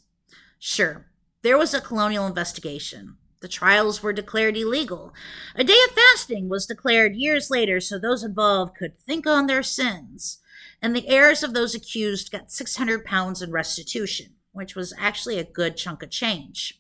Sure, 0.60 1.08
there 1.42 1.58
was 1.58 1.74
a 1.74 1.82
colonial 1.82 2.28
investigation. 2.28 3.18
The 3.42 3.48
trials 3.48 4.04
were 4.04 4.14
declared 4.14 4.56
illegal. 4.56 5.14
A 5.56 5.64
day 5.64 5.78
of 5.88 5.96
fasting 5.96 6.48
was 6.48 6.68
declared 6.68 7.16
years 7.16 7.50
later 7.50 7.80
so 7.80 7.98
those 7.98 8.24
involved 8.24 8.76
could 8.76 8.98
think 9.00 9.26
on 9.26 9.48
their 9.48 9.64
sins. 9.64 10.38
And 10.82 10.96
the 10.96 11.08
heirs 11.08 11.44
of 11.44 11.54
those 11.54 11.74
accused 11.74 12.32
got 12.32 12.52
600 12.52 13.04
pounds 13.04 13.42
in 13.42 13.52
restitution 13.52 14.36
which 14.54 14.76
was 14.76 14.94
actually 14.98 15.40
a 15.40 15.44
good 15.44 15.78
chunk 15.78 16.04
of 16.04 16.10
change. 16.10 16.80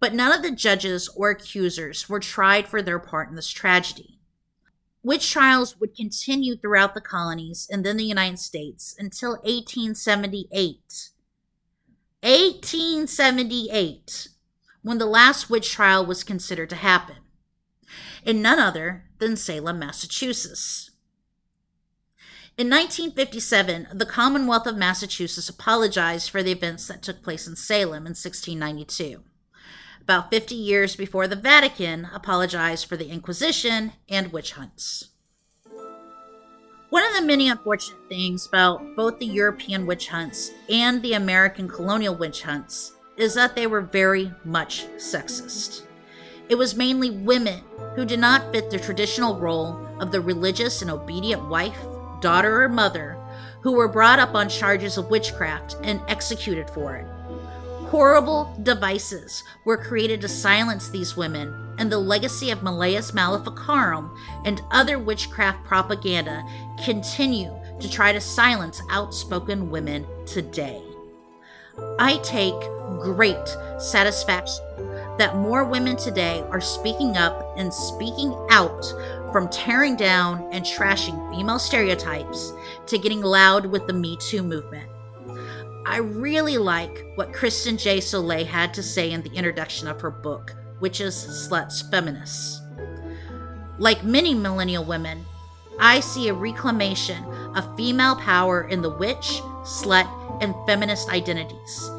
But 0.00 0.14
none 0.14 0.32
of 0.32 0.42
the 0.42 0.50
judges 0.50 1.08
or 1.16 1.30
accusers 1.30 2.08
were 2.08 2.20
tried 2.20 2.68
for 2.68 2.82
their 2.82 2.98
part 2.98 3.28
in 3.28 3.36
this 3.36 3.50
tragedy. 3.50 4.13
Witch 5.04 5.30
trials 5.30 5.78
would 5.78 5.94
continue 5.94 6.56
throughout 6.56 6.94
the 6.94 7.00
colonies 7.00 7.68
and 7.70 7.84
then 7.84 7.98
the 7.98 8.04
United 8.04 8.38
States 8.38 8.96
until 8.98 9.32
1878. 9.42 11.10
1878, 12.22 14.28
when 14.82 14.96
the 14.96 15.04
last 15.04 15.50
witch 15.50 15.72
trial 15.72 16.06
was 16.06 16.24
considered 16.24 16.70
to 16.70 16.76
happen, 16.76 17.16
in 18.24 18.40
none 18.40 18.58
other 18.58 19.04
than 19.18 19.36
Salem, 19.36 19.78
Massachusetts. 19.78 20.90
In 22.56 22.70
1957, 22.70 23.88
the 23.92 24.06
Commonwealth 24.06 24.66
of 24.66 24.78
Massachusetts 24.78 25.50
apologized 25.50 26.30
for 26.30 26.42
the 26.42 26.52
events 26.52 26.88
that 26.88 27.02
took 27.02 27.22
place 27.22 27.46
in 27.46 27.56
Salem 27.56 28.06
in 28.06 28.14
1692, 28.14 29.22
about 30.04 30.30
50 30.30 30.54
years 30.54 30.96
before 30.96 31.26
the 31.26 31.34
Vatican 31.34 32.08
apologized 32.12 32.86
for 32.86 32.96
the 32.96 33.08
Inquisition 33.08 33.92
and 34.08 34.32
witch 34.32 34.52
hunts. 34.52 35.08
One 36.90 37.04
of 37.06 37.14
the 37.14 37.26
many 37.26 37.48
unfortunate 37.48 38.08
things 38.08 38.46
about 38.46 38.94
both 38.94 39.18
the 39.18 39.26
European 39.26 39.86
witch 39.86 40.08
hunts 40.08 40.52
and 40.68 41.02
the 41.02 41.14
American 41.14 41.68
colonial 41.68 42.14
witch 42.14 42.42
hunts 42.42 42.92
is 43.16 43.34
that 43.34 43.56
they 43.56 43.66
were 43.66 43.80
very 43.80 44.30
much 44.44 44.86
sexist. 44.96 45.82
It 46.50 46.56
was 46.56 46.76
mainly 46.76 47.10
women 47.10 47.64
who 47.96 48.04
did 48.04 48.20
not 48.20 48.52
fit 48.52 48.70
the 48.70 48.78
traditional 48.78 49.38
role 49.38 49.88
of 50.00 50.12
the 50.12 50.20
religious 50.20 50.82
and 50.82 50.90
obedient 50.90 51.48
wife 51.48 51.78
daughter 52.20 52.62
or 52.62 52.68
mother, 52.68 53.18
who 53.62 53.72
were 53.72 53.88
brought 53.88 54.18
up 54.18 54.34
on 54.34 54.48
charges 54.48 54.96
of 54.96 55.10
witchcraft 55.10 55.76
and 55.82 56.00
executed 56.08 56.68
for 56.70 56.96
it. 56.96 57.06
Horrible 57.94 58.52
devices 58.64 59.44
were 59.64 59.76
created 59.76 60.20
to 60.22 60.28
silence 60.28 60.90
these 60.90 61.16
women, 61.16 61.54
and 61.78 61.92
the 61.92 61.98
legacy 61.98 62.50
of 62.50 62.60
Malleus 62.60 63.14
Maleficarum 63.14 64.18
and 64.44 64.60
other 64.72 64.98
witchcraft 64.98 65.64
propaganda 65.64 66.44
continue 66.84 67.54
to 67.78 67.88
try 67.88 68.10
to 68.10 68.20
silence 68.20 68.82
outspoken 68.90 69.70
women 69.70 70.04
today. 70.26 70.82
I 72.00 72.18
take 72.24 72.60
great 73.00 73.46
satisfaction 73.78 74.64
that 75.16 75.36
more 75.36 75.64
women 75.64 75.94
today 75.94 76.40
are 76.50 76.60
speaking 76.60 77.16
up 77.16 77.54
and 77.56 77.72
speaking 77.72 78.34
out 78.50 78.84
from 79.30 79.48
tearing 79.50 79.94
down 79.94 80.48
and 80.50 80.64
trashing 80.64 81.30
female 81.32 81.60
stereotypes 81.60 82.54
to 82.88 82.98
getting 82.98 83.20
loud 83.20 83.66
with 83.66 83.86
the 83.86 83.92
Me 83.92 84.16
Too 84.16 84.42
movement. 84.42 84.90
I 85.86 85.98
really 85.98 86.56
like 86.56 87.04
what 87.16 87.32
Kristen 87.32 87.76
J. 87.76 87.98
Sollée 87.98 88.46
had 88.46 88.72
to 88.74 88.82
say 88.82 89.10
in 89.10 89.22
the 89.22 89.32
introduction 89.32 89.86
of 89.86 90.00
her 90.00 90.10
book, 90.10 90.54
Witches, 90.80 91.14
Sluts, 91.14 91.88
Feminists. 91.90 92.62
Like 93.78 94.02
many 94.02 94.34
millennial 94.34 94.84
women, 94.84 95.24
I 95.78 96.00
see 96.00 96.28
a 96.28 96.34
reclamation 96.34 97.22
of 97.54 97.76
female 97.76 98.16
power 98.16 98.68
in 98.68 98.80
the 98.80 98.96
witch, 98.96 99.40
slut, 99.62 100.08
and 100.42 100.54
feminist 100.66 101.10
identities. 101.10 101.90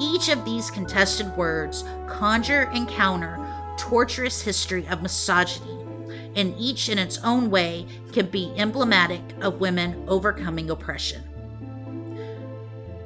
Each 0.00 0.28
of 0.28 0.44
these 0.44 0.70
contested 0.70 1.36
words 1.36 1.84
conjure 2.06 2.70
and 2.72 2.88
counter 2.88 3.38
torturous 3.76 4.42
history 4.42 4.86
of 4.88 5.02
misogyny 5.02 5.82
and 6.36 6.54
each 6.58 6.88
in 6.88 6.98
its 6.98 7.18
own 7.24 7.50
way 7.50 7.86
can 8.12 8.26
be 8.26 8.52
emblematic 8.56 9.22
of 9.40 9.60
women 9.60 10.04
overcoming 10.08 10.70
oppression. 10.70 11.22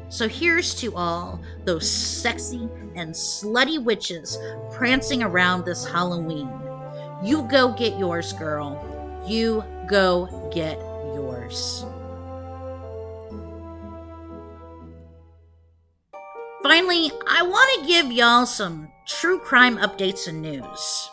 So 0.08 0.28
here's 0.28 0.74
to 0.76 0.94
all 0.94 1.40
those 1.64 1.90
sexy 1.90 2.68
and 2.94 3.12
slutty 3.12 3.82
witches 3.82 4.38
prancing 4.72 5.22
around 5.22 5.64
this 5.64 5.84
Halloween. 5.84 6.48
You 7.22 7.42
go 7.50 7.72
get 7.72 7.98
yours, 7.98 8.32
girl. 8.32 8.82
You 9.26 9.64
go 9.88 10.50
get 10.54 10.78
yours. 11.14 11.84
Finally, 16.62 17.10
I 17.28 17.42
want 17.42 17.80
to 17.80 17.86
give 17.86 18.10
y'all 18.12 18.46
some 18.46 18.88
true 19.06 19.38
crime 19.38 19.76
updates 19.78 20.26
and 20.28 20.42
news. 20.42 21.10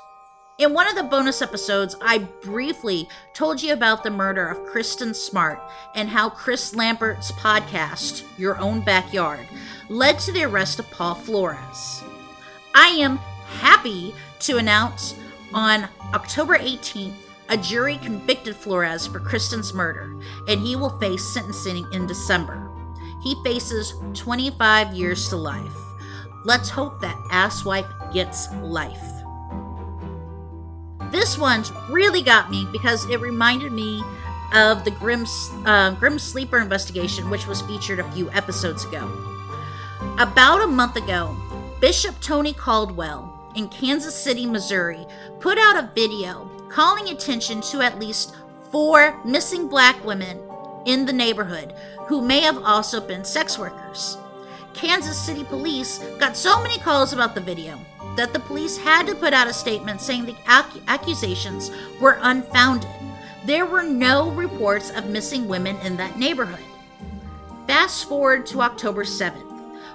In 0.60 0.72
one 0.72 0.88
of 0.88 0.96
the 0.96 1.02
bonus 1.02 1.42
episodes, 1.42 1.96
I 2.00 2.20
briefly 2.20 3.10
told 3.34 3.60
you 3.64 3.74
about 3.74 4.04
the 4.04 4.12
murder 4.12 4.46
of 4.48 4.64
Kristen 4.66 5.12
Smart 5.16 5.60
and 5.96 6.08
how 6.08 6.30
Chris 6.30 6.76
Lambert's 6.76 7.32
podcast, 7.32 8.24
Your 8.38 8.60
Own 8.60 8.82
Backyard, 8.82 9.48
led 9.90 10.20
to 10.20 10.32
the 10.32 10.44
arrest 10.44 10.78
of 10.78 10.92
Paul 10.92 11.16
Flores. 11.16 12.04
I 12.76 12.90
am 12.90 13.18
happy 13.62 14.14
to 14.42 14.58
announce 14.58 15.16
on 15.56 15.88
October 16.14 16.60
18th, 16.60 17.16
a 17.50 17.58
jury 17.58 17.98
convicted 17.98 18.56
Flores 18.56 19.08
for 19.08 19.20
Kristen's 19.20 19.74
murder, 19.74 20.16
and 20.48 20.62
he 20.62 20.76
will 20.76 21.00
face 21.00 21.24
sentencing 21.34 21.88
in 21.94 22.06
December. 22.06 22.70
He 23.24 23.36
faces 23.44 23.96
25 24.14 24.94
years 24.94 25.30
to 25.30 25.36
life. 25.36 25.76
Let's 26.46 26.70
hope 26.70 27.02
that 27.02 27.18
asswipe 27.32 28.14
gets 28.14 28.54
life. 28.62 29.13
This 31.14 31.38
one's 31.38 31.72
really 31.92 32.24
got 32.24 32.50
me 32.50 32.68
because 32.72 33.08
it 33.08 33.22
reminded 33.22 33.72
me 33.72 34.04
of 34.52 34.84
the 34.84 34.90
Grim, 34.90 35.28
uh, 35.64 35.92
Grim 35.92 36.18
Sleeper 36.18 36.58
investigation, 36.58 37.30
which 37.30 37.46
was 37.46 37.62
featured 37.62 38.00
a 38.00 38.12
few 38.14 38.32
episodes 38.32 38.84
ago. 38.84 39.08
About 40.18 40.64
a 40.64 40.68
month 40.68 40.96
ago, 40.96 41.38
Bishop 41.80 42.20
Tony 42.20 42.52
Caldwell 42.52 43.32
in 43.56 43.70
Kansas 43.70 44.16
City, 44.16 44.48
Missouri, 44.48 45.06
put 45.40 45.60
out 45.60 45.78
a 45.78 45.92
video 45.94 46.50
calling 46.68 47.10
attention 47.10 47.62
to 47.62 47.82
at 47.82 48.00
least 48.00 48.36
four 48.72 49.16
missing 49.24 49.68
black 49.68 50.04
women 50.04 50.40
in 50.88 51.06
the 51.06 51.14
neighborhood 51.14 51.76
who 52.08 52.24
may 52.24 52.40
have 52.40 52.58
also 52.64 53.00
been 53.00 53.24
sex 53.24 53.60
workers. 53.60 54.18
Kansas 54.74 55.24
City 55.24 55.44
police 55.44 56.00
got 56.18 56.36
so 56.36 56.60
many 56.64 56.80
calls 56.80 57.14
about 57.14 57.36
the 57.36 57.42
video 57.42 57.80
that 58.16 58.34
the 58.34 58.40
police 58.40 58.78
had 58.78 59.08
to 59.08 59.16
put 59.16 59.34
out 59.34 59.48
a 59.48 59.54
statement 59.54 60.02
saying 60.02 60.26
the 60.26 60.36
ac- 60.48 60.82
accusations 60.88 61.72
were 62.00 62.20
unfounded. 62.22 62.90
There 63.46 63.66
were 63.66 63.84
no 63.84 64.32
reports 64.32 64.90
of 64.92 65.10
missing 65.10 65.48
women 65.48 65.78
in 65.78 65.98
that 65.98 66.18
neighborhood. 66.18 66.64
Fast 67.68 68.08
forward 68.08 68.46
to 68.48 68.62
October 68.62 69.04
7th, 69.04 69.50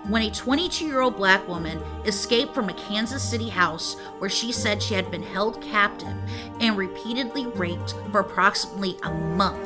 when 0.08 0.22
a 0.22 0.30
22 0.30 0.86
year 0.86 1.00
old 1.00 1.16
black 1.16 1.46
woman 1.48 1.78
escaped 2.04 2.54
from 2.54 2.68
a 2.68 2.74
Kansas 2.74 3.22
City 3.22 3.48
house 3.48 3.98
where 4.18 4.30
she 4.30 4.52
said 4.52 4.82
she 4.82 4.94
had 4.94 5.10
been 5.10 5.22
held 5.22 5.60
captive 5.62 6.16
and 6.60 6.76
repeatedly 6.76 7.46
raped 7.46 7.94
for 8.10 8.20
approximately 8.20 8.96
a 9.02 9.10
month. 9.10 9.62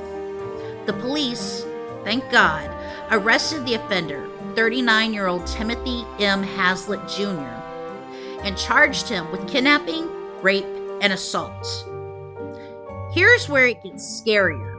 The 0.87 0.93
police, 0.95 1.65
thank 2.03 2.29
God, 2.31 2.69
arrested 3.11 3.65
the 3.65 3.75
offender, 3.75 4.29
39 4.57 5.13
year 5.13 5.29
old 5.29 5.47
Timothy 5.47 6.05
M. 6.19 6.43
Haslett 6.43 7.09
Jr., 7.09 7.62
and 8.45 8.57
charged 8.57 9.09
him 9.09 9.31
with 9.31 9.49
kidnapping, 9.49 10.09
rape, 10.43 10.67
and 11.01 11.13
assault. 11.13 11.67
Here's 13.13 13.49
where 13.49 13.67
it 13.67 13.83
gets 13.83 14.23
scarier. 14.23 14.71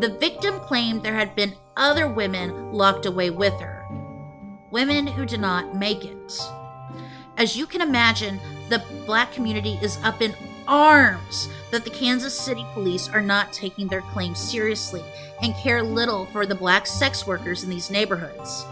The 0.00 0.16
victim 0.18 0.58
claimed 0.60 1.02
there 1.02 1.14
had 1.14 1.36
been 1.36 1.54
other 1.76 2.08
women 2.08 2.72
locked 2.72 3.06
away 3.06 3.30
with 3.30 3.54
her, 3.60 3.86
women 4.70 5.06
who 5.06 5.24
did 5.24 5.40
not 5.40 5.76
make 5.76 6.04
it. 6.04 6.32
As 7.36 7.56
you 7.56 7.66
can 7.66 7.80
imagine, 7.80 8.40
the 8.68 8.82
black 9.06 9.32
community 9.32 9.78
is 9.80 9.98
up 10.02 10.20
in 10.20 10.34
arms 10.66 11.48
that 11.70 11.84
the 11.84 11.90
Kansas 11.90 12.38
City 12.38 12.64
police 12.72 13.08
are 13.08 13.20
not 13.20 13.52
taking 13.52 13.88
their 13.88 14.02
claims 14.02 14.38
seriously 14.38 15.02
and 15.42 15.54
care 15.56 15.82
little 15.82 16.26
for 16.26 16.46
the 16.46 16.54
black 16.54 16.86
sex 16.86 17.26
workers 17.26 17.64
in 17.64 17.70
these 17.70 17.90
neighborhoods. 17.90 18.64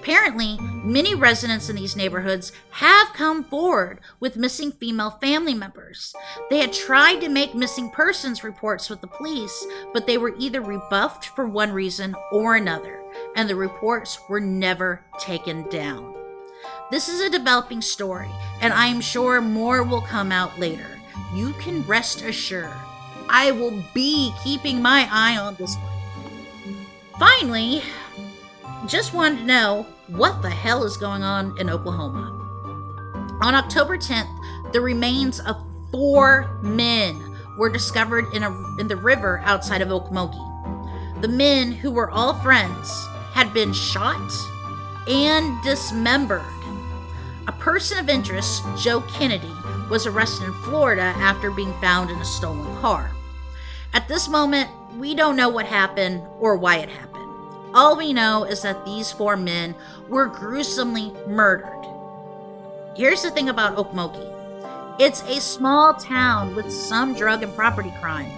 Apparently, 0.00 0.58
many 0.82 1.14
residents 1.14 1.68
in 1.68 1.76
these 1.76 1.94
neighborhoods 1.94 2.52
have 2.70 3.12
come 3.12 3.44
forward 3.44 4.00
with 4.18 4.34
missing 4.34 4.72
female 4.72 5.10
family 5.20 5.52
members. 5.52 6.14
They 6.48 6.60
had 6.60 6.72
tried 6.72 7.20
to 7.20 7.28
make 7.28 7.54
missing 7.54 7.90
persons 7.90 8.42
reports 8.42 8.88
with 8.88 9.02
the 9.02 9.06
police, 9.06 9.66
but 9.92 10.06
they 10.06 10.16
were 10.16 10.34
either 10.38 10.62
rebuffed 10.62 11.26
for 11.26 11.46
one 11.46 11.72
reason 11.72 12.16
or 12.32 12.56
another, 12.56 13.02
and 13.36 13.46
the 13.46 13.56
reports 13.56 14.18
were 14.26 14.40
never 14.40 15.04
taken 15.18 15.68
down. 15.68 16.14
This 16.90 17.10
is 17.10 17.20
a 17.20 17.28
developing 17.28 17.82
story, 17.82 18.30
and 18.62 18.72
I 18.72 18.86
am 18.86 19.02
sure 19.02 19.42
more 19.42 19.82
will 19.82 20.00
come 20.00 20.32
out 20.32 20.58
later. 20.58 20.98
You 21.34 21.52
can 21.60 21.86
rest 21.86 22.22
assured 22.22 22.72
I 23.28 23.50
will 23.52 23.84
be 23.92 24.32
keeping 24.42 24.80
my 24.80 25.06
eye 25.12 25.36
on 25.36 25.56
this 25.56 25.76
one. 25.76 26.86
Finally, 27.18 27.82
just 28.90 29.14
wanted 29.14 29.38
to 29.38 29.44
know 29.44 29.86
what 30.08 30.42
the 30.42 30.50
hell 30.50 30.82
is 30.82 30.96
going 30.96 31.22
on 31.22 31.56
in 31.58 31.70
Oklahoma. 31.70 32.36
On 33.40 33.54
October 33.54 33.96
10th, 33.96 34.72
the 34.72 34.80
remains 34.80 35.38
of 35.38 35.56
four 35.92 36.58
men 36.60 37.38
were 37.56 37.70
discovered 37.70 38.24
in, 38.34 38.42
a, 38.42 38.50
in 38.80 38.88
the 38.88 38.96
river 38.96 39.40
outside 39.44 39.80
of 39.80 39.88
Okmulgee. 39.90 41.22
The 41.22 41.28
men, 41.28 41.70
who 41.70 41.92
were 41.92 42.10
all 42.10 42.34
friends, 42.34 43.06
had 43.32 43.54
been 43.54 43.72
shot 43.72 44.32
and 45.06 45.62
dismembered. 45.62 46.42
A 47.46 47.52
person 47.52 47.98
of 47.98 48.08
interest, 48.08 48.64
Joe 48.76 49.02
Kennedy, 49.02 49.52
was 49.88 50.06
arrested 50.06 50.46
in 50.46 50.52
Florida 50.64 51.14
after 51.16 51.52
being 51.52 51.72
found 51.80 52.10
in 52.10 52.18
a 52.18 52.24
stolen 52.24 52.76
car. 52.80 53.12
At 53.92 54.08
this 54.08 54.28
moment, 54.28 54.68
we 54.96 55.14
don't 55.14 55.36
know 55.36 55.48
what 55.48 55.66
happened 55.66 56.22
or 56.40 56.56
why 56.56 56.78
it 56.78 56.88
happened. 56.88 57.09
All 57.72 57.96
we 57.96 58.12
know 58.12 58.44
is 58.44 58.62
that 58.62 58.84
these 58.84 59.12
four 59.12 59.36
men 59.36 59.74
were 60.08 60.26
gruesomely 60.26 61.12
murdered. 61.28 61.86
Here's 62.96 63.22
the 63.22 63.30
thing 63.30 63.48
about 63.48 63.76
Okmulgee 63.76 64.36
it's 64.98 65.22
a 65.22 65.40
small 65.40 65.94
town 65.94 66.54
with 66.54 66.70
some 66.70 67.14
drug 67.14 67.42
and 67.42 67.54
property 67.54 67.92
crime, 68.00 68.30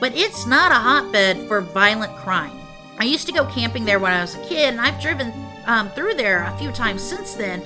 but 0.00 0.14
it's 0.14 0.46
not 0.46 0.70
a 0.70 0.74
hotbed 0.74 1.48
for 1.48 1.62
violent 1.62 2.14
crime. 2.16 2.58
I 2.98 3.04
used 3.04 3.26
to 3.28 3.32
go 3.32 3.46
camping 3.46 3.86
there 3.86 3.98
when 3.98 4.12
I 4.12 4.20
was 4.20 4.34
a 4.34 4.44
kid, 4.44 4.68
and 4.68 4.80
I've 4.80 5.00
driven 5.00 5.32
um, 5.64 5.88
through 5.90 6.14
there 6.14 6.42
a 6.44 6.58
few 6.58 6.72
times 6.72 7.00
since 7.00 7.34
then, 7.34 7.62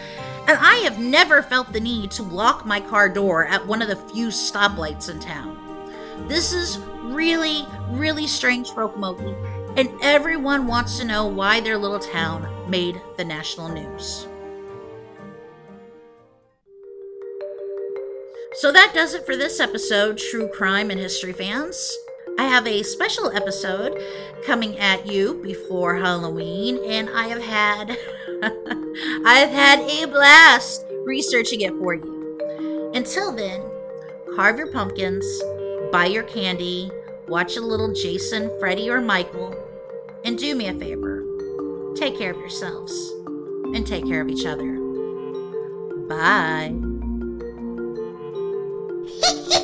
and 0.46 0.56
I 0.60 0.76
have 0.84 1.00
never 1.00 1.42
felt 1.42 1.72
the 1.72 1.80
need 1.80 2.12
to 2.12 2.22
lock 2.22 2.64
my 2.64 2.80
car 2.80 3.08
door 3.08 3.44
at 3.46 3.66
one 3.66 3.82
of 3.82 3.88
the 3.88 3.96
few 3.96 4.28
stoplights 4.28 5.10
in 5.10 5.18
town. 5.18 5.58
This 6.28 6.52
is 6.52 6.78
really, 7.02 7.66
really 7.90 8.28
strange 8.28 8.70
for 8.70 8.88
Okmulgee, 8.88 9.34
and 9.76 9.90
everyone 10.02 10.66
wants 10.66 10.98
to 10.98 11.04
know 11.04 11.26
why 11.26 11.60
their 11.60 11.76
little 11.78 11.98
town 11.98 12.48
made 12.70 13.00
the 13.16 13.24
national 13.24 13.68
news. 13.68 14.26
So 18.54 18.70
that 18.70 18.92
does 18.94 19.14
it 19.14 19.26
for 19.26 19.36
this 19.36 19.58
episode, 19.58 20.16
True 20.16 20.48
Crime 20.48 20.90
and 20.90 21.00
History 21.00 21.32
fans. 21.32 21.92
I 22.38 22.44
have 22.44 22.66
a 22.66 22.84
special 22.84 23.30
episode 23.30 24.00
coming 24.46 24.78
at 24.78 25.06
you 25.06 25.40
before 25.42 25.96
Halloween, 25.96 26.78
and 26.86 27.10
I 27.10 27.26
have 27.28 27.42
had 27.42 27.90
I 29.26 29.38
have 29.38 29.50
had 29.50 29.80
a 29.80 30.06
blast 30.06 30.84
researching 31.04 31.62
it 31.62 31.72
for 31.78 31.94
you. 31.94 32.90
Until 32.94 33.32
then, 33.34 33.60
carve 34.36 34.58
your 34.58 34.70
pumpkins, 34.70 35.26
buy 35.90 36.06
your 36.06 36.22
candy, 36.22 36.90
watch 37.26 37.56
a 37.56 37.60
little 37.60 37.92
Jason, 37.92 38.50
Freddy, 38.60 38.88
or 38.88 39.00
Michael, 39.00 39.54
and 40.24 40.38
do 40.38 40.54
me 40.54 40.68
a 40.68 40.74
favor 40.74 41.24
take 41.94 42.18
care 42.18 42.32
of 42.32 42.38
yourselves 42.38 43.12
and 43.74 43.86
take 43.86 44.06
care 44.06 44.20
of 44.20 44.28
each 44.28 44.46
other. 44.46 44.78
Bye. 46.08 46.74